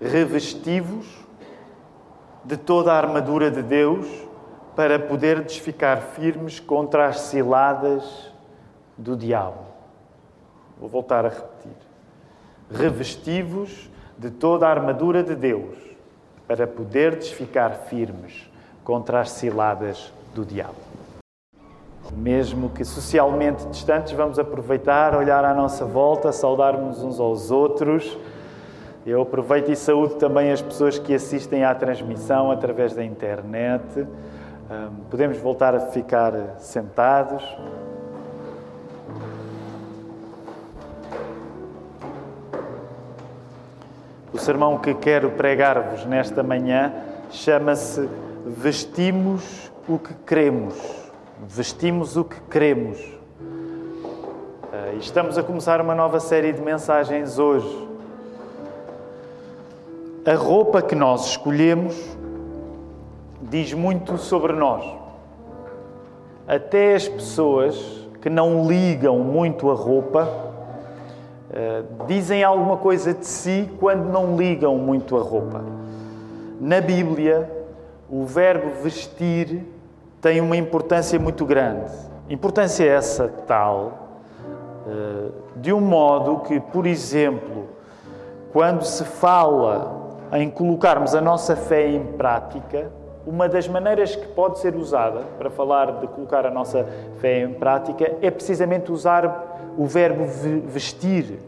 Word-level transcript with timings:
revestivos 0.00 1.06
de 2.44 2.56
toda 2.56 2.92
a 2.92 2.96
armadura 2.96 3.50
de 3.50 3.62
Deus 3.62 4.06
para 4.76 4.98
poderdes 4.98 5.56
ficar 5.56 6.00
firmes 6.00 6.60
contra 6.60 7.08
as 7.08 7.20
ciladas 7.20 8.32
do 8.96 9.16
diabo. 9.16 9.66
Vou 10.78 10.88
voltar 10.88 11.26
a 11.26 11.28
repetir. 11.28 11.72
Revestivos 12.70 13.90
de 14.16 14.30
toda 14.30 14.68
a 14.68 14.70
armadura 14.70 15.22
de 15.22 15.34
Deus 15.34 15.76
para 16.46 16.66
poderdes 16.66 17.30
ficar 17.30 17.70
firmes 17.88 18.48
contra 18.84 19.20
as 19.20 19.30
ciladas 19.30 20.12
do 20.34 20.44
diabo. 20.44 20.76
Mesmo 22.12 22.70
que 22.70 22.84
socialmente 22.84 23.66
distantes, 23.66 24.12
vamos 24.12 24.38
aproveitar, 24.38 25.14
olhar 25.14 25.44
à 25.44 25.52
nossa 25.52 25.84
volta, 25.84 26.32
saudarmos 26.32 27.02
uns 27.02 27.20
aos 27.20 27.50
outros. 27.50 28.16
Eu 29.08 29.22
aproveito 29.22 29.70
e 29.70 29.74
saúdo 29.74 30.16
também 30.16 30.52
as 30.52 30.60
pessoas 30.60 30.98
que 30.98 31.14
assistem 31.14 31.64
à 31.64 31.74
transmissão 31.74 32.50
através 32.50 32.92
da 32.92 33.02
internet. 33.02 34.06
Podemos 35.08 35.38
voltar 35.38 35.74
a 35.74 35.80
ficar 35.80 36.34
sentados. 36.58 37.42
O 44.30 44.36
sermão 44.36 44.76
que 44.76 44.92
quero 44.92 45.30
pregar-vos 45.30 46.04
nesta 46.04 46.42
manhã 46.42 46.92
chama-se 47.30 48.06
Vestimos 48.44 49.72
o 49.88 49.98
que 49.98 50.12
queremos. 50.26 50.76
Vestimos 51.46 52.14
o 52.18 52.24
que 52.24 52.38
queremos. 52.42 52.98
Ah, 54.70 54.92
estamos 54.98 55.38
a 55.38 55.42
começar 55.42 55.80
uma 55.80 55.94
nova 55.94 56.20
série 56.20 56.52
de 56.52 56.60
mensagens 56.60 57.38
hoje. 57.38 57.87
A 60.26 60.34
roupa 60.34 60.82
que 60.82 60.94
nós 60.94 61.26
escolhemos 61.26 61.96
diz 63.40 63.72
muito 63.72 64.18
sobre 64.18 64.52
nós. 64.52 64.84
Até 66.46 66.94
as 66.94 67.08
pessoas 67.08 67.76
que 68.20 68.28
não 68.28 68.66
ligam 68.66 69.18
muito 69.20 69.70
a 69.70 69.74
roupa 69.74 70.28
uh, 71.50 72.06
dizem 72.06 72.42
alguma 72.42 72.76
coisa 72.76 73.14
de 73.14 73.24
si 73.24 73.70
quando 73.78 74.04
não 74.10 74.36
ligam 74.36 74.76
muito 74.76 75.16
a 75.16 75.20
roupa. 75.20 75.62
Na 76.60 76.80
Bíblia, 76.80 77.50
o 78.10 78.24
verbo 78.24 78.82
vestir 78.82 79.64
tem 80.20 80.40
uma 80.40 80.56
importância 80.56 81.18
muito 81.18 81.46
grande. 81.46 81.92
Importância 82.28 82.84
essa 82.84 83.28
tal, 83.46 84.08
eh, 84.86 85.30
de 85.56 85.72
um 85.72 85.80
modo 85.80 86.40
que, 86.40 86.58
por 86.58 86.86
exemplo, 86.86 87.66
quando 88.52 88.82
se 88.82 89.04
fala 89.04 89.97
em 90.32 90.50
colocarmos 90.50 91.14
a 91.14 91.20
nossa 91.20 91.56
fé 91.56 91.88
em 91.88 92.04
prática, 92.04 92.90
uma 93.26 93.48
das 93.48 93.68
maneiras 93.68 94.16
que 94.16 94.26
pode 94.28 94.58
ser 94.58 94.74
usada 94.74 95.20
para 95.38 95.50
falar 95.50 96.00
de 96.00 96.06
colocar 96.08 96.46
a 96.46 96.50
nossa 96.50 96.86
fé 97.20 97.42
em 97.42 97.52
prática 97.52 98.16
é 98.22 98.30
precisamente 98.30 98.90
usar 98.90 99.74
o 99.76 99.84
verbo 99.84 100.24
vestir 100.66 101.38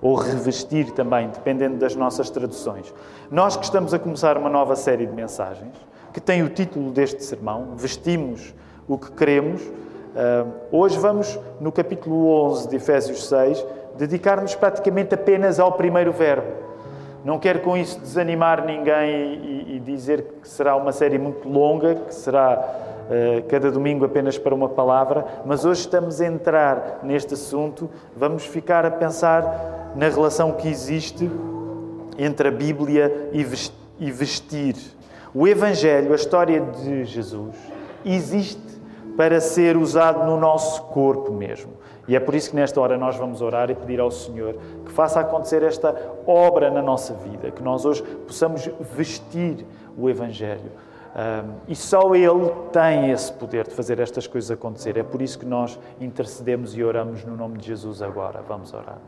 ou 0.00 0.14
revestir 0.14 0.92
também, 0.92 1.28
dependendo 1.28 1.76
das 1.78 1.96
nossas 1.96 2.30
traduções. 2.30 2.94
Nós 3.30 3.56
que 3.56 3.64
estamos 3.64 3.92
a 3.92 3.98
começar 3.98 4.38
uma 4.38 4.50
nova 4.50 4.76
série 4.76 5.06
de 5.06 5.12
mensagens, 5.12 5.74
que 6.12 6.20
tem 6.20 6.42
o 6.42 6.48
título 6.48 6.90
deste 6.90 7.24
sermão, 7.24 7.74
Vestimos 7.76 8.54
o 8.86 8.96
que 8.96 9.10
Queremos. 9.10 9.62
Uh, 9.62 10.52
hoje 10.70 10.98
vamos, 10.98 11.38
no 11.60 11.72
capítulo 11.72 12.28
11 12.46 12.68
de 12.68 12.76
Efésios 12.76 13.26
6, 13.26 13.66
dedicar-nos 13.98 14.54
praticamente 14.54 15.14
apenas 15.14 15.58
ao 15.58 15.72
primeiro 15.72 16.12
verbo. 16.12 16.65
Não 17.26 17.40
quero 17.40 17.58
com 17.58 17.76
isso 17.76 17.98
desanimar 17.98 18.64
ninguém 18.64 19.34
e, 19.34 19.74
e 19.74 19.80
dizer 19.80 20.34
que 20.40 20.48
será 20.48 20.76
uma 20.76 20.92
série 20.92 21.18
muito 21.18 21.48
longa, 21.48 21.96
que 21.96 22.14
será 22.14 22.56
uh, 22.56 23.42
cada 23.48 23.68
domingo 23.68 24.04
apenas 24.04 24.38
para 24.38 24.54
uma 24.54 24.68
palavra, 24.68 25.26
mas 25.44 25.64
hoje 25.64 25.80
estamos 25.80 26.20
a 26.20 26.26
entrar 26.26 27.00
neste 27.02 27.34
assunto, 27.34 27.90
vamos 28.16 28.46
ficar 28.46 28.86
a 28.86 28.92
pensar 28.92 29.92
na 29.96 30.08
relação 30.08 30.52
que 30.52 30.68
existe 30.68 31.28
entre 32.16 32.46
a 32.46 32.52
Bíblia 32.52 33.28
e 33.32 34.12
vestir. 34.12 34.76
O 35.34 35.48
Evangelho, 35.48 36.12
a 36.12 36.14
história 36.14 36.60
de 36.60 37.04
Jesus, 37.06 37.56
existe 38.04 38.65
para 39.16 39.40
ser 39.40 39.76
usado 39.76 40.24
no 40.24 40.38
nosso 40.38 40.82
corpo 40.84 41.32
mesmo. 41.32 41.72
E 42.08 42.14
é 42.14 42.20
por 42.20 42.34
isso 42.34 42.50
que 42.50 42.56
nesta 42.56 42.80
hora 42.80 42.96
nós 42.96 43.16
vamos 43.16 43.42
orar 43.42 43.70
e 43.70 43.74
pedir 43.74 43.98
ao 43.98 44.10
Senhor 44.10 44.56
que 44.84 44.92
faça 44.92 45.18
acontecer 45.18 45.62
esta 45.62 45.94
obra 46.26 46.70
na 46.70 46.82
nossa 46.82 47.14
vida, 47.14 47.50
que 47.50 47.62
nós 47.62 47.84
hoje 47.84 48.02
possamos 48.02 48.70
vestir 48.94 49.66
o 49.96 50.08
Evangelho. 50.08 50.70
Um, 51.16 51.54
e 51.66 51.74
só 51.74 52.14
Ele 52.14 52.52
tem 52.70 53.10
esse 53.10 53.32
poder 53.32 53.66
de 53.66 53.74
fazer 53.74 53.98
estas 53.98 54.26
coisas 54.26 54.50
acontecer. 54.50 54.98
É 54.98 55.02
por 55.02 55.22
isso 55.22 55.38
que 55.38 55.46
nós 55.46 55.78
intercedemos 55.98 56.76
e 56.76 56.84
oramos 56.84 57.24
no 57.24 57.34
nome 57.34 57.56
de 57.58 57.66
Jesus 57.68 58.02
agora. 58.02 58.42
Vamos 58.46 58.72
orar. 58.74 58.98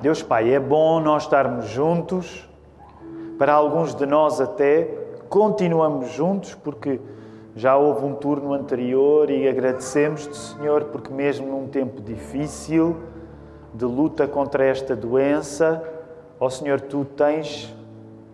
Deus 0.00 0.22
Pai, 0.22 0.54
é 0.54 0.60
bom 0.60 1.00
nós 1.00 1.24
estarmos 1.24 1.66
juntos. 1.66 2.47
Para 3.38 3.54
alguns 3.54 3.94
de 3.94 4.04
nós, 4.04 4.40
até 4.40 4.82
continuamos 5.28 6.10
juntos, 6.10 6.56
porque 6.56 7.00
já 7.54 7.76
houve 7.76 8.04
um 8.04 8.14
turno 8.14 8.52
anterior 8.52 9.30
e 9.30 9.48
agradecemos-te, 9.48 10.36
Senhor, 10.36 10.84
porque 10.86 11.12
mesmo 11.12 11.46
num 11.46 11.68
tempo 11.68 12.00
difícil 12.00 12.96
de 13.72 13.84
luta 13.84 14.26
contra 14.26 14.64
esta 14.64 14.96
doença, 14.96 15.82
ó 16.40 16.50
Senhor, 16.50 16.80
tu 16.80 17.04
tens, 17.04 17.72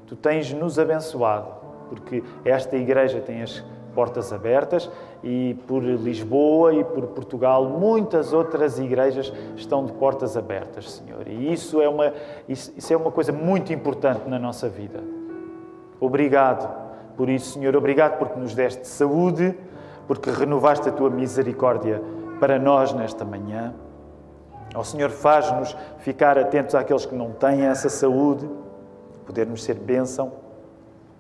tu 0.07 0.17
tens 0.17 0.51
nos 0.55 0.79
abençoado, 0.79 1.49
porque 1.91 2.25
esta 2.43 2.75
igreja 2.77 3.21
tem 3.21 3.43
as 3.43 3.63
portas 3.95 4.33
abertas 4.33 4.91
e 5.23 5.55
por 5.67 5.83
Lisboa 5.83 6.75
e 6.75 6.85
por 6.85 7.07
Portugal 7.09 7.65
muitas 7.65 8.33
outras 8.33 8.79
igrejas 8.79 9.33
estão 9.57 9.85
de 9.85 9.93
portas 9.93 10.37
abertas, 10.37 10.93
Senhor. 10.93 11.27
E 11.27 11.53
isso 11.53 11.81
é 11.81 11.89
uma, 11.89 12.13
isso, 12.49 12.73
isso 12.77 12.93
é 12.93 12.97
uma 12.97 13.11
coisa 13.11 13.33
muito 13.33 13.73
importante 13.73 14.29
na 14.29 14.39
nossa 14.39 14.69
vida. 14.69 15.03
Obrigado 16.01 16.69
por 17.17 17.29
isso, 17.29 17.55
Senhor. 17.55 17.75
Obrigado 17.77 18.19
porque 18.19 18.39
nos 18.39 18.55
deste 18.55 18.87
saúde, 18.87 19.57
porque 20.07 20.31
renovaste 20.31 20.89
a 20.89 20.93
tua 20.93 21.09
misericórdia 21.09 22.03
para 22.41 22.59
nós 22.59 22.93
nesta 22.93 23.25
manhã. 23.25 23.75
Ó 24.75 24.83
Senhor, 24.83 25.11
faz-nos 25.11 25.77
ficar 25.99 26.37
atentos 26.37 26.75
àqueles 26.75 27.07
que 27.07 27.15
não 27.15 27.31
têm 27.33 27.63
essa 27.63 27.89
saúde, 27.89 28.49
podermos 29.25 29.63
ser 29.63 29.75
bênção 29.75 30.33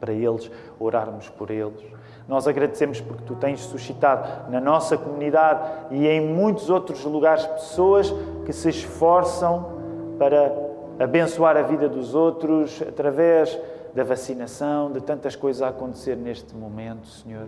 para 0.00 0.12
eles, 0.12 0.50
orarmos 0.78 1.28
por 1.30 1.50
eles. 1.50 1.82
Nós 2.26 2.48
agradecemos 2.48 3.00
porque 3.00 3.22
tu 3.24 3.34
tens 3.34 3.60
suscitado 3.60 4.50
na 4.50 4.60
nossa 4.60 4.96
comunidade 4.96 5.60
e 5.90 6.08
em 6.08 6.26
muitos 6.26 6.70
outros 6.70 7.04
lugares 7.04 7.44
pessoas 7.46 8.12
que 8.46 8.52
se 8.52 8.70
esforçam 8.70 9.74
para 10.18 10.50
abençoar 10.98 11.56
a 11.56 11.62
vida 11.62 11.88
dos 11.88 12.14
outros 12.14 12.82
através 12.86 13.58
da 13.94 14.02
vacinação, 14.02 14.90
de 14.90 15.02
tantas 15.02 15.36
coisas 15.36 15.60
a 15.60 15.68
acontecer 15.68 16.16
neste 16.16 16.56
momento, 16.56 17.06
Senhor. 17.06 17.46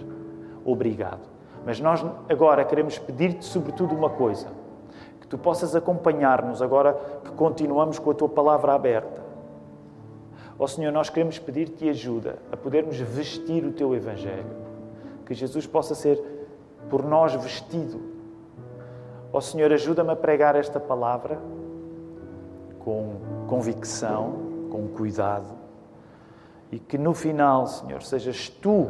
Obrigado. 0.65 1.23
Mas 1.65 1.81
nós 1.81 2.05
agora 2.29 2.65
queremos 2.65 2.99
pedir-te, 2.99 3.47
sobretudo, 3.47 3.95
uma 3.95 4.11
coisa: 4.11 4.49
que 5.21 5.27
tu 5.27 5.39
possas 5.39 5.75
acompanhar-nos 5.75 6.61
agora 6.61 6.93
que 7.25 7.31
continuamos 7.31 7.99
com 7.99 8.11
a 8.11 8.15
tua 8.15 8.29
palavra 8.29 8.75
aberta. 8.75 9.25
Ó 10.59 10.65
oh, 10.65 10.69
Senhor, 10.69 10.93
nós 10.93 11.09
queremos 11.09 11.39
pedir-te 11.39 11.89
ajuda 11.89 12.37
a 12.53 12.57
podermos 12.57 12.99
vestir 12.99 13.65
o 13.65 13.73
teu 13.73 13.95
Evangelho 13.95 14.66
que 15.27 15.35
Jesus 15.35 15.67
possa 15.67 15.95
ser 15.95 16.23
por 16.89 17.05
nós 17.05 17.35
vestido. 17.35 18.01
Ó 19.33 19.39
oh, 19.39 19.41
Senhor, 19.41 19.71
ajuda-me 19.73 20.13
a 20.13 20.17
pregar 20.17 20.57
esta 20.57 20.81
palavra 20.81 21.39
com 22.79 23.17
convicção, 23.47 24.69
com 24.71 24.89
cuidado 24.89 25.67
e 26.71 26.79
que 26.79 26.99
no 26.99 27.15
final, 27.15 27.67
Senhor, 27.67 28.03
sejas 28.03 28.49
tu 28.49 28.89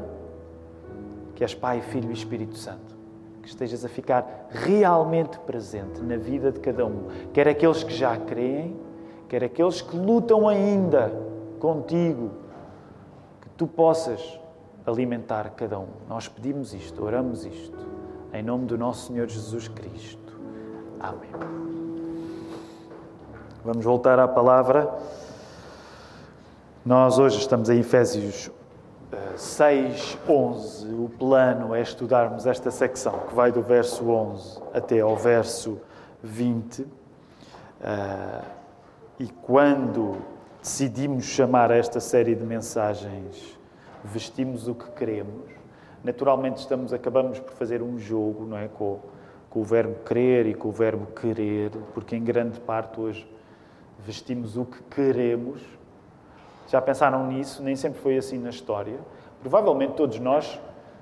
que 1.35 1.45
és 1.45 1.55
Pai, 1.55 1.83
Filho 1.83 2.11
e 2.11 2.15
Espírito 2.15 2.57
Santo, 2.57 2.97
que 3.43 3.49
estejas 3.49 3.85
a 3.85 3.89
ficar 3.89 4.49
realmente 4.51 5.39
presente 5.41 6.01
na 6.01 6.17
vida 6.17 6.51
de 6.51 6.61
cada 6.61 6.87
um, 6.87 7.09
quer 7.33 7.47
aqueles 7.47 7.85
que 7.85 7.95
já 7.95 8.17
creem, 8.17 8.75
quer 9.29 9.45
aqueles 9.45 9.83
que 9.83 9.97
lutam 9.97 10.49
ainda 10.49 11.13
contigo, 11.61 12.31
que 13.43 13.49
tu 13.51 13.67
possas 13.67 14.41
alimentar 14.87 15.51
cada 15.51 15.79
um. 15.79 15.89
Nós 16.09 16.29
pedimos 16.29 16.73
isto, 16.73 17.05
oramos 17.05 17.45
isto, 17.45 17.77
em 18.33 18.43
nome 18.43 18.67
do 18.67 18.79
nosso 18.79 19.09
Senhor 19.09 19.29
Jesus 19.29 19.67
Cristo. 19.69 20.39
Amém. 21.01 21.31
Vamos 23.65 23.85
voltar 23.85 24.19
à 24.19 24.29
palavra. 24.29 24.89
Nós 26.85 27.19
hoje 27.19 27.39
estamos 27.39 27.69
em 27.69 27.81
Efésios 27.81 28.49
6, 29.37 30.19
eh, 30.29 30.33
11. 30.33 30.95
O 30.95 31.11
plano 31.19 31.75
é 31.75 31.83
estudarmos 31.83 32.47
esta 32.47 32.71
secção 32.71 33.19
que 33.29 33.35
vai 33.35 33.51
do 33.51 33.61
verso 33.61 34.09
11 34.09 34.63
até 34.73 35.01
ao 35.01 35.17
verso 35.17 35.81
20. 36.23 36.83
Uh, 36.83 36.87
e 39.19 39.29
quando 39.43 40.17
decidimos 40.63 41.25
chamar 41.25 41.71
esta 41.71 42.01
série 42.01 42.35
de 42.35 42.45
mensagens 42.45 43.56
Vestimos 44.13 44.69
o 44.69 44.75
que 44.75 44.91
Queremos, 44.93 45.51
naturalmente 46.03 46.59
estamos, 46.59 46.93
acabamos 46.93 47.41
por 47.41 47.53
fazer 47.53 47.83
um 47.83 47.99
jogo 47.99 48.47
não 48.47 48.57
é, 48.57 48.69
com, 48.69 49.01
com 49.51 49.61
o 49.61 49.65
verbo 49.65 49.97
querer 50.05 50.47
e 50.47 50.55
com 50.55 50.69
o 50.69 50.73
verbo 50.73 51.07
querer, 51.07 51.71
porque 51.93 52.15
em 52.15 52.23
grande 52.23 52.61
parte 52.61 53.01
hoje 53.01 53.29
vestimos 53.99 54.57
o 54.57 54.65
que 54.65 54.83
queremos. 54.85 55.61
Já 56.69 56.81
pensaram 56.81 57.27
nisso? 57.27 57.63
Nem 57.63 57.75
sempre 57.75 58.01
foi 58.01 58.17
assim 58.17 58.39
na 58.39 58.51
história. 58.51 58.99
Provavelmente 59.41 59.95
todos 59.95 60.19
nós 60.19 60.61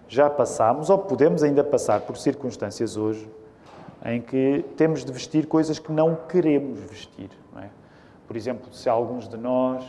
já 0.08 0.28
passámos 0.30 0.90
ou 0.90 0.98
podemos 0.98 1.42
ainda 1.42 1.62
passar 1.62 2.00
por 2.00 2.16
circunstâncias 2.16 2.96
hoje 2.96 3.28
em 4.04 4.20
que 4.20 4.64
temos 4.76 5.04
de 5.04 5.12
vestir 5.12 5.46
coisas 5.46 5.78
que 5.78 5.90
não 5.90 6.14
queremos 6.14 6.78
vestir. 6.80 7.30
Não 7.52 7.62
é? 7.62 7.70
Por 8.26 8.36
exemplo, 8.36 8.72
se 8.72 8.88
alguns 8.88 9.28
de 9.28 9.36
nós 9.36 9.84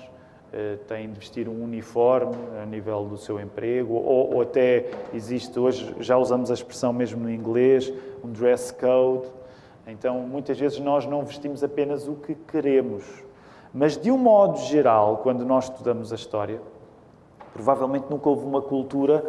têm 0.88 1.10
de 1.10 1.19
vestir 1.19 1.50
um 1.50 1.63
uniforme 1.63 2.36
a 2.62 2.66
nível 2.66 3.06
do 3.06 3.18
seu 3.18 3.40
emprego, 3.40 3.94
ou, 3.94 4.36
ou, 4.36 4.42
até 4.42 4.90
existe 5.13 5.60
hoje, 5.60 5.96
já 6.00 6.18
usamos 6.18 6.50
a 6.50 6.54
expressão 6.54 6.94
mesmo 6.94 7.22
no 7.22 7.30
inglês, 7.30 7.92
um 8.24 8.31
dress 8.31 8.74
code. 8.74 9.28
Então, 9.88 10.19
muitas 10.22 10.57
vezes 10.57 10.80
nós 10.80 11.06
não 11.06 11.24
vestimos 11.24 11.63
apenas 11.63 12.07
o 12.07 12.16
que 12.16 12.36
queremos, 12.36 13.04
mas 13.74 13.98
de 13.98 14.10
um 14.10 14.18
modo 14.18 14.57
geral, 14.60 15.18
quando 15.18 15.46
nós 15.46 15.66
estudamos 15.66 16.12
a 16.12 16.16
história, 16.16 16.62
provavelmente 17.54 18.06
nunca 18.10 18.30
houve 18.30 18.46
uma 18.46 18.62
cultura 18.62 19.24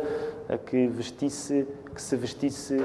que 0.66 0.86
vestisse, 0.86 1.66
que 1.94 2.00
se 2.00 2.16
vestisse 2.16 2.84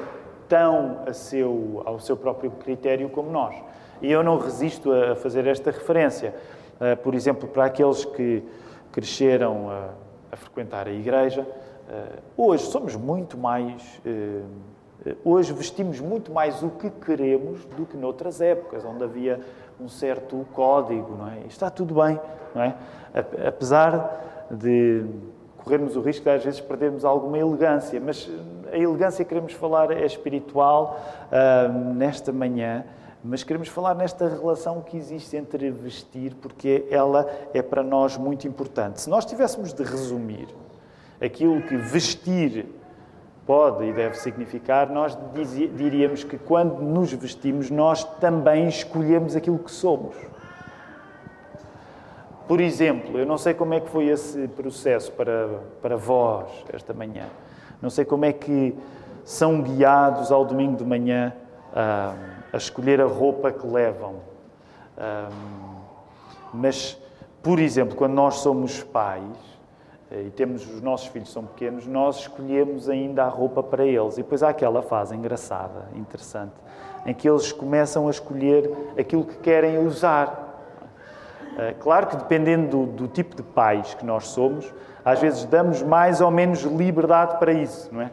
tão 0.50 1.06
seu, 1.14 1.82
ao 1.86 2.00
seu 2.00 2.18
próprio 2.18 2.52
critério 2.52 3.10
como 3.10 3.32
nós. 3.32 3.56
E 4.01 4.12
eu 4.12 4.24
não 4.24 4.38
resisto 4.38 4.92
a 4.92 5.15
fazer 5.15 5.45
esta 5.48 5.71
referência. 5.71 6.33
Uh, 6.80 6.98
por 6.98 7.13
exemplo, 7.13 7.48
para 7.48 7.65
aqueles 7.65 8.03
que 8.03 8.44
cresceram 8.92 9.69
a, 9.69 10.36
frequentar 10.36 10.88
a 10.88 10.92
igreja, 10.92 11.42
uh, 11.42 12.44
hoje 12.45 12.65
somos 12.65 12.95
muito 12.95 13.38
mais. 13.38 14.01
Uh, 14.06 14.44
hoje 15.24 15.53
vestimos 15.53 16.00
muito 16.00 16.31
mais 16.31 16.62
o 16.63 16.69
que 16.69 16.89
queremos 16.89 17.65
do 17.65 17.86
que 17.86 17.98
noutras 17.98 18.42
épocas, 18.42 18.86
onde 18.86 19.03
havia 19.03 19.39
um 19.80 19.89
certo 19.89 20.45
código, 20.53 21.15
não 21.18 21.27
é? 21.27 21.39
Está 21.48 21.69
tudo 21.69 21.95
bem, 21.95 22.19
não 22.53 22.62
é? 22.62 22.75
Apesar 23.48 24.48
de 24.51 25.06
corrermos 25.63 25.95
o 25.95 26.01
risco 26.01 26.24
de 26.24 26.30
às 26.30 26.44
vezes 26.44 26.59
perdermos 26.59 27.06
alguma 27.06 27.38
elegância, 27.38 28.00
mas 28.00 28.30
a 28.71 28.77
elegância 28.77 29.24
que 29.24 29.30
queremos 29.30 29.53
falar 29.53 29.92
é 29.92 30.06
espiritual 30.06 31.00
uh, 31.27 31.94
nesta 31.94 32.31
manhã, 32.31 32.83
mas 33.24 33.44
queremos 33.44 33.68
falar 33.68 33.94
nesta 33.94 34.28
relação 34.28 34.82
que 34.82 34.98
existe 34.98 35.36
entre 35.38 35.70
vestir, 35.70 36.34
porque 36.42 36.88
ela 36.90 37.30
é 37.54 37.62
para 37.62 37.84
nós 37.84 38.18
muito 38.18 38.48
importante. 38.48 39.02
Se 39.02 39.10
nós 39.10 39.26
tivéssemos 39.26 39.74
de 39.74 39.84
resumir 39.84 40.48
aquilo 41.20 41.62
que 41.62 41.78
vestir 41.78 42.66
pode 43.46 43.86
e 43.86 43.94
deve 43.94 44.16
significar, 44.18 44.90
nós 44.90 45.18
diríamos 45.76 46.24
que 46.24 46.38
quando 46.38 46.82
nos 46.82 47.14
vestimos, 47.14 47.70
nós 47.70 48.04
também 48.20 48.68
escolhemos 48.68 49.36
aquilo 49.36 49.60
que 49.60 49.72
somos. 49.72 50.16
Por 52.48 52.60
exemplo, 52.60 53.20
eu 53.20 53.26
não 53.26 53.38
sei 53.38 53.54
como 53.54 53.74
é 53.74 53.80
que 53.80 53.90
foi 53.90 54.08
esse 54.08 54.48
processo 54.50 55.12
para, 55.12 55.60
para 55.82 55.96
vós 55.96 56.50
esta 56.74 56.94
manhã. 56.94 57.28
Não 57.82 57.90
sei 57.90 58.04
como 58.04 58.26
é 58.26 58.34
que 58.34 58.76
são 59.24 59.62
guiados 59.62 60.32
ao 60.32 60.44
domingo 60.44 60.76
de 60.76 60.84
manhã 60.84 61.34
a, 61.74 62.14
a 62.54 62.58
escolher 62.58 63.02
a 63.02 63.06
roupa 63.06 63.52
que 63.52 63.66
levam. 63.66 64.16
Um, 64.98 65.82
mas, 66.54 66.98
por 67.42 67.60
exemplo, 67.60 67.96
quando 67.96 68.14
nós 68.14 68.36
somos 68.36 68.84
pais 68.84 69.52
eh, 70.12 70.24
e 70.28 70.30
temos 70.30 70.70
os 70.70 70.82
nossos 70.82 71.08
filhos 71.08 71.32
são 71.32 71.46
pequenos, 71.46 71.88
nós 71.88 72.20
escolhemos 72.20 72.90
ainda 72.90 73.24
a 73.24 73.28
roupa 73.28 73.64
para 73.64 73.86
eles. 73.86 74.16
E 74.18 74.22
depois 74.22 74.44
há 74.44 74.50
aquela 74.50 74.82
fase 74.82 75.16
engraçada, 75.16 75.88
interessante, 75.96 76.54
em 77.06 77.14
que 77.14 77.28
eles 77.28 77.52
começam 77.52 78.08
a 78.08 78.12
escolher 78.12 78.70
aquilo 79.00 79.24
que 79.24 79.38
querem 79.38 79.80
usar. 79.80 80.50
Eh, 81.58 81.76
claro 81.80 82.08
que 82.08 82.18
dependendo 82.18 82.86
do, 82.86 82.86
do, 82.86 83.08
tipo 83.08 83.36
de 83.36 83.44
pais 83.44 83.94
que 83.94 84.06
nós 84.06 84.28
somos, 84.28 84.72
às 85.04 85.20
vezes 85.20 85.46
damos 85.46 85.82
mais 85.82 86.20
ou 86.22 86.30
menos 86.30 86.64
liberdade 86.64 87.40
para 87.40 87.54
isso, 87.54 87.90
não 87.94 88.02
é? 88.02 88.12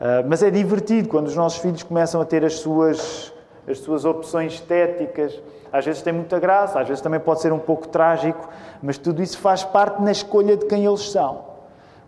Eh, 0.00 0.24
mas 0.26 0.42
é 0.42 0.50
divertido 0.50 1.08
quando 1.08 1.26
os 1.26 1.36
nossos 1.36 1.58
filhos 1.58 1.82
começam 1.82 2.20
a 2.20 2.24
ter 2.24 2.44
as 2.44 2.54
suas, 2.54 3.32
as 3.66 3.78
suas 3.78 4.04
opções 4.04 4.54
estéticas. 4.54 5.40
Às 5.72 5.84
vezes 5.84 6.02
tem 6.02 6.12
muita 6.12 6.38
graça, 6.38 6.80
às 6.80 6.86
vezes 6.86 7.02
também 7.02 7.20
pode 7.20 7.40
ser 7.40 7.52
um 7.52 7.58
pouco 7.58 7.88
trágico, 7.88 8.48
mas 8.82 8.98
tudo 8.98 9.22
isso 9.22 9.38
faz 9.38 9.64
parte 9.64 10.02
na 10.02 10.12
escolha 10.12 10.56
de 10.56 10.66
quem 10.66 10.84
eles 10.84 11.10
são. 11.10 11.44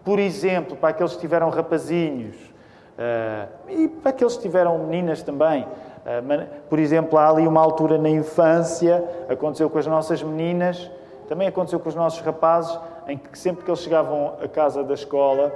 Por 0.05 0.19
exemplo, 0.19 0.77
para 0.77 0.91
aqueles 0.91 1.15
que 1.15 1.21
tiveram 1.21 1.51
rapazinhos, 1.51 2.37
uh, 2.37 3.49
e 3.69 3.89
para 3.89 4.11
aqueles 4.11 4.37
que 4.37 4.43
tiveram 4.43 4.79
meninas 4.79 5.23
também, 5.23 5.67
ah, 6.07 6.47
por 6.71 6.79
exemplo, 6.79 7.19
há 7.19 7.29
ali 7.29 7.47
uma 7.47 7.61
altura 7.61 7.99
na 7.99 8.09
infância, 8.09 9.05
aconteceu 9.29 9.69
com 9.69 9.79
as 9.79 9.87
nossas 9.87 10.23
meninas, 10.23 10.91
também 11.29 11.47
aconteceu 11.47 11.79
com 11.79 11.91
os 11.91 11.95
nossos 11.95 12.21
rapazes, 12.21 12.79
em 13.07 13.19
que 13.19 13.39
sempre 13.39 13.63
que 13.63 13.71
eles 13.71 13.81
chegavam 13.81 14.35
à 14.43 14.49
casa 14.49 14.83
da 14.83 14.95
escola, 14.95 15.53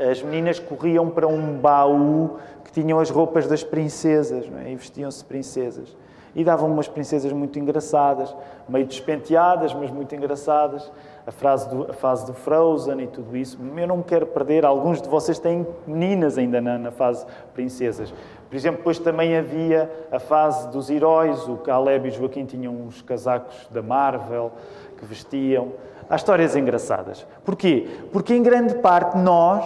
as 0.00 0.22
meninas 0.22 0.58
corriam 0.58 1.10
para 1.10 1.28
um 1.28 1.58
baú 1.58 2.38
que 2.64 2.72
tinham 2.72 2.98
as 2.98 3.10
roupas 3.10 3.46
das 3.46 3.62
princesas, 3.62 4.46
é? 4.64 4.70
e 4.70 4.76
vestiam-se 4.76 5.24
princesas. 5.24 5.96
E 6.34 6.44
davam 6.44 6.70
umas 6.70 6.86
princesas 6.86 7.32
muito 7.32 7.58
engraçadas, 7.58 8.34
meio 8.68 8.86
despenteadas, 8.86 9.74
mas 9.74 9.90
muito 9.90 10.14
engraçadas. 10.14 10.90
A, 11.26 11.32
frase 11.32 11.68
do, 11.68 11.90
a 11.90 11.92
fase 11.92 12.26
do 12.26 12.32
Frozen 12.32 13.00
e 13.02 13.06
tudo 13.06 13.36
isso. 13.36 13.58
Eu 13.76 13.86
não 13.86 13.98
me 13.98 14.04
quero 14.04 14.26
perder. 14.26 14.64
Alguns 14.64 15.02
de 15.02 15.08
vocês 15.08 15.38
têm 15.38 15.66
meninas 15.86 16.38
ainda 16.38 16.60
na, 16.60 16.78
na 16.78 16.90
fase 16.90 17.26
princesas. 17.52 18.12
Por 18.48 18.56
exemplo, 18.56 18.78
depois 18.78 18.98
também 18.98 19.36
havia 19.36 19.90
a 20.10 20.18
fase 20.18 20.68
dos 20.68 20.88
heróis. 20.88 21.46
O 21.46 21.56
Caleb 21.58 22.08
e 22.08 22.10
o 22.10 22.14
Joaquim 22.14 22.44
tinham 22.46 22.74
uns 22.74 23.02
casacos 23.02 23.68
da 23.70 23.82
Marvel 23.82 24.52
que 24.96 25.04
vestiam. 25.04 25.72
Há 26.08 26.16
histórias 26.16 26.56
engraçadas. 26.56 27.26
Porquê? 27.44 27.88
Porque 28.12 28.34
em 28.34 28.42
grande 28.42 28.74
parte 28.76 29.16
nós, 29.18 29.64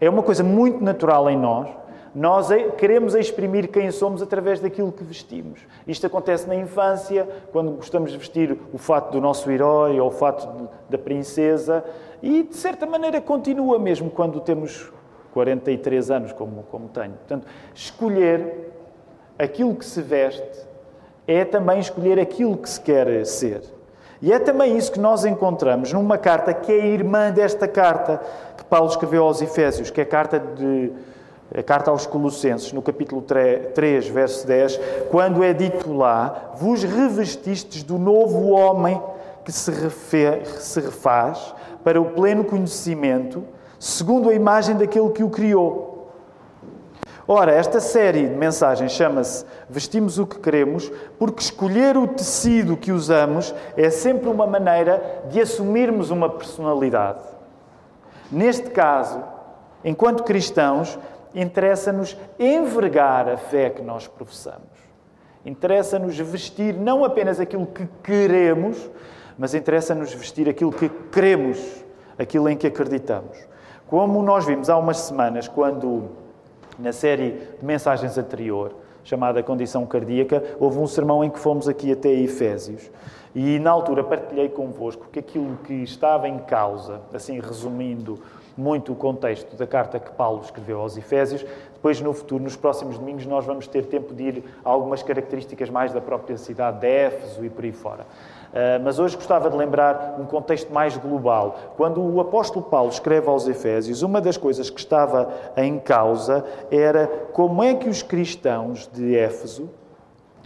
é 0.00 0.08
uma 0.08 0.22
coisa 0.22 0.42
muito 0.42 0.82
natural 0.82 1.30
em 1.30 1.36
nós, 1.36 1.68
nós 2.14 2.48
queremos 2.78 3.14
exprimir 3.14 3.68
quem 3.68 3.90
somos 3.90 4.22
através 4.22 4.60
daquilo 4.60 4.92
que 4.92 5.02
vestimos. 5.02 5.60
Isto 5.86 6.06
acontece 6.06 6.46
na 6.46 6.54
infância, 6.54 7.28
quando 7.50 7.72
gostamos 7.72 8.12
de 8.12 8.18
vestir 8.18 8.56
o 8.72 8.78
fato 8.78 9.10
do 9.10 9.20
nosso 9.20 9.50
herói 9.50 9.98
ou 9.98 10.08
o 10.08 10.12
fato 10.12 10.68
da 10.88 10.96
princesa, 10.96 11.84
e 12.22 12.44
de 12.44 12.54
certa 12.54 12.86
maneira 12.86 13.20
continua 13.20 13.78
mesmo 13.80 14.10
quando 14.10 14.40
temos 14.40 14.92
43 15.32 16.10
anos, 16.12 16.32
como, 16.32 16.62
como 16.70 16.88
tenho. 16.88 17.14
Portanto, 17.14 17.48
escolher 17.74 18.70
aquilo 19.36 19.74
que 19.74 19.84
se 19.84 20.00
veste 20.00 20.68
é 21.26 21.44
também 21.44 21.80
escolher 21.80 22.20
aquilo 22.20 22.56
que 22.56 22.68
se 22.68 22.80
quer 22.80 23.26
ser. 23.26 23.62
E 24.24 24.32
é 24.32 24.38
também 24.38 24.74
isso 24.74 24.90
que 24.90 24.98
nós 24.98 25.26
encontramos 25.26 25.92
numa 25.92 26.16
carta 26.16 26.54
que 26.54 26.72
é 26.72 26.80
a 26.80 26.86
irmã 26.86 27.30
desta 27.30 27.68
carta 27.68 28.22
que 28.56 28.64
Paulo 28.64 28.88
escreveu 28.88 29.22
aos 29.22 29.42
Efésios, 29.42 29.90
que 29.90 30.00
é 30.00 30.02
a 30.02 30.06
carta, 30.06 30.38
de, 30.38 30.90
a 31.54 31.62
carta 31.62 31.90
aos 31.90 32.06
Colossenses, 32.06 32.72
no 32.72 32.80
capítulo 32.80 33.20
3, 33.20 34.08
verso 34.08 34.46
10, 34.46 34.80
quando 35.10 35.44
é 35.44 35.52
dito 35.52 35.92
lá: 35.92 36.52
Vos 36.56 36.82
revestistes 36.82 37.82
do 37.82 37.98
novo 37.98 38.48
homem 38.52 38.98
que 39.44 39.52
se, 39.52 39.70
se 40.58 40.80
refaz 40.80 41.54
para 41.84 42.00
o 42.00 42.06
pleno 42.06 42.44
conhecimento 42.44 43.44
segundo 43.78 44.30
a 44.30 44.34
imagem 44.34 44.74
daquele 44.74 45.10
que 45.10 45.22
o 45.22 45.28
criou. 45.28 45.93
Ora, 47.26 47.52
esta 47.52 47.80
série 47.80 48.28
de 48.28 48.34
mensagens 48.34 48.92
chama-se 48.92 49.46
Vestimos 49.68 50.18
o 50.18 50.26
que 50.26 50.38
Queremos, 50.38 50.92
porque 51.18 51.40
escolher 51.40 51.96
o 51.96 52.06
tecido 52.06 52.76
que 52.76 52.92
usamos 52.92 53.54
é 53.78 53.88
sempre 53.88 54.28
uma 54.28 54.46
maneira 54.46 55.22
de 55.30 55.40
assumirmos 55.40 56.10
uma 56.10 56.28
personalidade. 56.28 57.22
Neste 58.30 58.68
caso, 58.68 59.22
enquanto 59.82 60.22
cristãos, 60.22 60.98
interessa-nos 61.34 62.14
envergar 62.38 63.26
a 63.26 63.38
fé 63.38 63.70
que 63.70 63.80
nós 63.80 64.06
professamos. 64.06 64.68
Interessa-nos 65.46 66.18
vestir 66.18 66.74
não 66.74 67.06
apenas 67.06 67.40
aquilo 67.40 67.66
que 67.66 67.88
queremos, 68.02 68.90
mas 69.38 69.54
interessa-nos 69.54 70.12
vestir 70.12 70.46
aquilo 70.46 70.72
que 70.72 70.90
queremos, 71.10 71.58
aquilo 72.18 72.50
em 72.50 72.56
que 72.56 72.66
acreditamos. 72.66 73.38
Como 73.86 74.22
nós 74.22 74.44
vimos 74.44 74.68
há 74.68 74.76
umas 74.76 74.98
semanas, 74.98 75.48
quando 75.48 76.23
na 76.78 76.92
série 76.92 77.30
de 77.58 77.64
mensagens 77.64 78.16
anterior, 78.18 78.74
chamada 79.02 79.42
Condição 79.42 79.84
Cardíaca, 79.86 80.42
houve 80.58 80.78
um 80.78 80.86
sermão 80.86 81.22
em 81.22 81.30
que 81.30 81.38
fomos 81.38 81.68
aqui 81.68 81.92
até 81.92 82.10
Efésios. 82.10 82.90
E 83.34 83.58
na 83.58 83.70
altura 83.70 84.02
partilhei 84.04 84.48
convosco 84.48 85.08
que 85.12 85.18
aquilo 85.18 85.58
que 85.64 85.74
estava 85.74 86.28
em 86.28 86.38
causa, 86.38 87.00
assim 87.12 87.40
resumindo 87.40 88.18
muito 88.56 88.92
o 88.92 88.96
contexto 88.96 89.56
da 89.56 89.66
carta 89.66 89.98
que 89.98 90.12
Paulo 90.12 90.40
escreveu 90.42 90.80
aos 90.80 90.96
Efésios, 90.96 91.44
depois 91.74 92.00
no 92.00 92.12
futuro, 92.12 92.42
nos 92.42 92.56
próximos 92.56 92.98
domingos, 92.98 93.26
nós 93.26 93.44
vamos 93.44 93.66
ter 93.66 93.86
tempo 93.86 94.14
de 94.14 94.22
ir 94.22 94.44
a 94.64 94.70
algumas 94.70 95.02
características 95.02 95.68
mais 95.68 95.92
da 95.92 96.00
própria 96.00 96.38
cidade 96.38 96.80
de 96.80 96.86
Éfeso 96.86 97.44
e 97.44 97.50
por 97.50 97.64
aí 97.64 97.72
fora. 97.72 98.06
Uh, 98.54 98.78
mas 98.84 99.00
hoje 99.00 99.16
gostava 99.16 99.50
de 99.50 99.56
lembrar 99.56 100.14
um 100.20 100.24
contexto 100.26 100.72
mais 100.72 100.96
global. 100.96 101.56
Quando 101.76 102.00
o 102.00 102.20
apóstolo 102.20 102.64
Paulo 102.64 102.88
escreve 102.88 103.28
aos 103.28 103.48
Efésios, 103.48 104.02
uma 104.02 104.20
das 104.20 104.36
coisas 104.36 104.70
que 104.70 104.78
estava 104.78 105.28
em 105.56 105.76
causa 105.76 106.44
era 106.70 107.08
como 107.32 107.64
é 107.64 107.74
que 107.74 107.88
os 107.88 108.00
cristãos 108.00 108.88
de 108.92 109.16
Éfeso, 109.18 109.68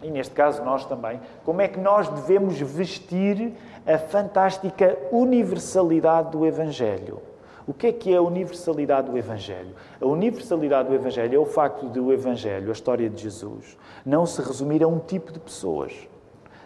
e 0.03 0.11
neste 0.11 0.33
caso 0.33 0.65
nós 0.65 0.87
também, 0.87 1.21
como 1.45 1.61
é 1.61 1.69
que 1.69 1.79
nós 1.79 2.09
devemos 2.09 2.59
vestir 2.59 3.53
a 3.87 3.99
fantástica 3.99 4.97
universalidade 5.13 6.31
do 6.31 6.47
Evangelho. 6.47 7.21
O 7.67 7.75
que 7.75 7.89
é 7.89 7.93
que 7.93 8.15
é 8.15 8.17
a 8.17 8.23
universalidade 8.23 9.11
do 9.11 9.19
Evangelho? 9.19 9.75
A 10.01 10.07
universalidade 10.07 10.89
do 10.89 10.95
Evangelho 10.95 11.37
é 11.37 11.39
o 11.39 11.45
facto 11.45 11.87
de 11.91 12.01
o 12.01 12.11
Evangelho, 12.11 12.71
a 12.71 12.73
história 12.73 13.11
de 13.11 13.23
Jesus, 13.23 13.77
não 14.07 14.25
se 14.25 14.41
resumir 14.41 14.83
a 14.83 14.89
um 14.89 14.99
tipo 14.99 15.31
de 15.31 15.39
pessoas. 15.39 15.93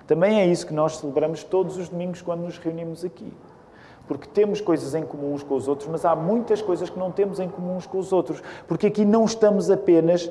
Também 0.07 0.41
é 0.41 0.47
isso 0.47 0.67
que 0.67 0.75
nós 0.75 0.97
celebramos 0.97 1.45
todos 1.45 1.77
os 1.77 1.89
domingos 1.89 2.23
quando 2.23 2.41
nos 2.41 2.59
reunimos 2.59 3.05
aqui. 3.05 3.33
Porque 4.07 4.29
temos 4.29 4.61
coisas 4.61 4.95
em 4.95 5.05
comum 5.05 5.35
uns 5.35 5.43
com 5.43 5.55
os 5.55 5.69
outros, 5.69 5.89
mas 5.89 6.05
há 6.05 6.15
muitas 6.15 6.61
coisas 6.61 6.91
que 6.91 6.99
não 6.99 7.11
temos 7.11 7.39
em 7.39 7.49
comum 7.49 7.77
uns 7.77 7.87
com 7.87 7.99
os 7.99 8.13
outros. 8.13 8.43
Porque 8.67 8.87
aqui 8.89 9.05
não 9.05 9.25
estamos 9.25 9.71
apenas 9.71 10.31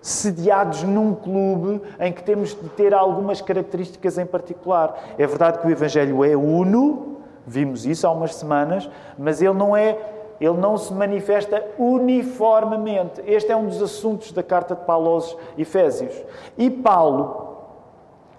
sediados 0.00 0.82
num 0.82 1.14
clube 1.14 1.80
em 2.00 2.12
que 2.12 2.22
temos 2.22 2.50
de 2.50 2.68
ter 2.70 2.92
algumas 2.92 3.40
características 3.40 4.18
em 4.18 4.26
particular. 4.26 5.14
É 5.18 5.26
verdade 5.26 5.58
que 5.58 5.66
o 5.66 5.70
Evangelho 5.70 6.24
é 6.24 6.36
uno, 6.36 7.14
Vimos 7.46 7.84
isso 7.84 8.06
há 8.06 8.10
umas 8.10 8.34
semanas, 8.34 8.88
mas 9.18 9.42
ele 9.42 9.52
não 9.52 9.76
é, 9.76 9.98
ele 10.40 10.56
não 10.56 10.76
se 10.78 10.92
manifesta 10.92 11.62
uniformemente. 11.78 13.22
Este 13.26 13.52
é 13.52 13.56
um 13.56 13.66
dos 13.66 13.82
assuntos 13.82 14.32
da 14.32 14.42
carta 14.42 14.74
de 14.74 14.84
Paulo 14.84 15.10
aos 15.10 15.36
Efésios. 15.58 16.14
E 16.56 16.70
Paulo 16.70 17.43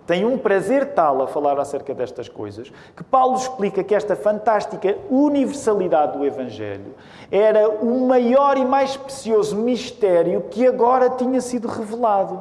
tem 0.05 0.23
um 0.23 0.37
prazer 0.37 0.93
tal 0.93 1.21
a 1.23 1.27
falar 1.27 1.59
acerca 1.59 1.93
destas 1.93 2.29
coisas, 2.29 2.71
que 2.95 3.03
Paulo 3.03 3.35
explica 3.35 3.83
que 3.83 3.95
esta 3.95 4.15
fantástica 4.15 4.95
universalidade 5.09 6.17
do 6.17 6.25
Evangelho 6.25 6.93
era 7.31 7.67
o 7.67 8.07
maior 8.07 8.57
e 8.57 8.65
mais 8.65 8.95
precioso 8.95 9.55
mistério 9.55 10.41
que 10.51 10.67
agora 10.67 11.09
tinha 11.09 11.41
sido 11.41 11.67
revelado. 11.67 12.39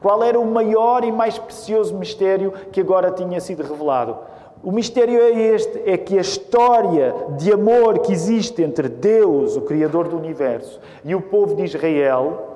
Qual 0.00 0.22
era 0.22 0.38
o 0.38 0.44
maior 0.44 1.04
e 1.04 1.12
mais 1.12 1.38
precioso 1.38 1.94
mistério 1.94 2.52
que 2.72 2.80
agora 2.80 3.10
tinha 3.10 3.40
sido 3.40 3.62
revelado? 3.62 4.18
O 4.62 4.72
mistério 4.72 5.20
é 5.20 5.30
este: 5.30 5.82
é 5.88 5.96
que 5.96 6.18
a 6.18 6.20
história 6.20 7.14
de 7.36 7.52
amor 7.52 8.00
que 8.00 8.12
existe 8.12 8.62
entre 8.62 8.88
Deus, 8.88 9.56
o 9.56 9.62
Criador 9.62 10.08
do 10.08 10.16
universo, 10.16 10.80
e 11.04 11.14
o 11.14 11.20
povo 11.20 11.54
de 11.54 11.64
Israel 11.64 12.55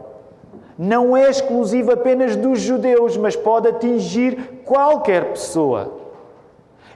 não 0.83 1.15
é 1.15 1.29
exclusiva 1.29 1.93
apenas 1.93 2.35
dos 2.35 2.59
judeus, 2.59 3.15
mas 3.15 3.37
pode 3.37 3.69
atingir 3.69 4.63
qualquer 4.65 5.33
pessoa. 5.33 5.93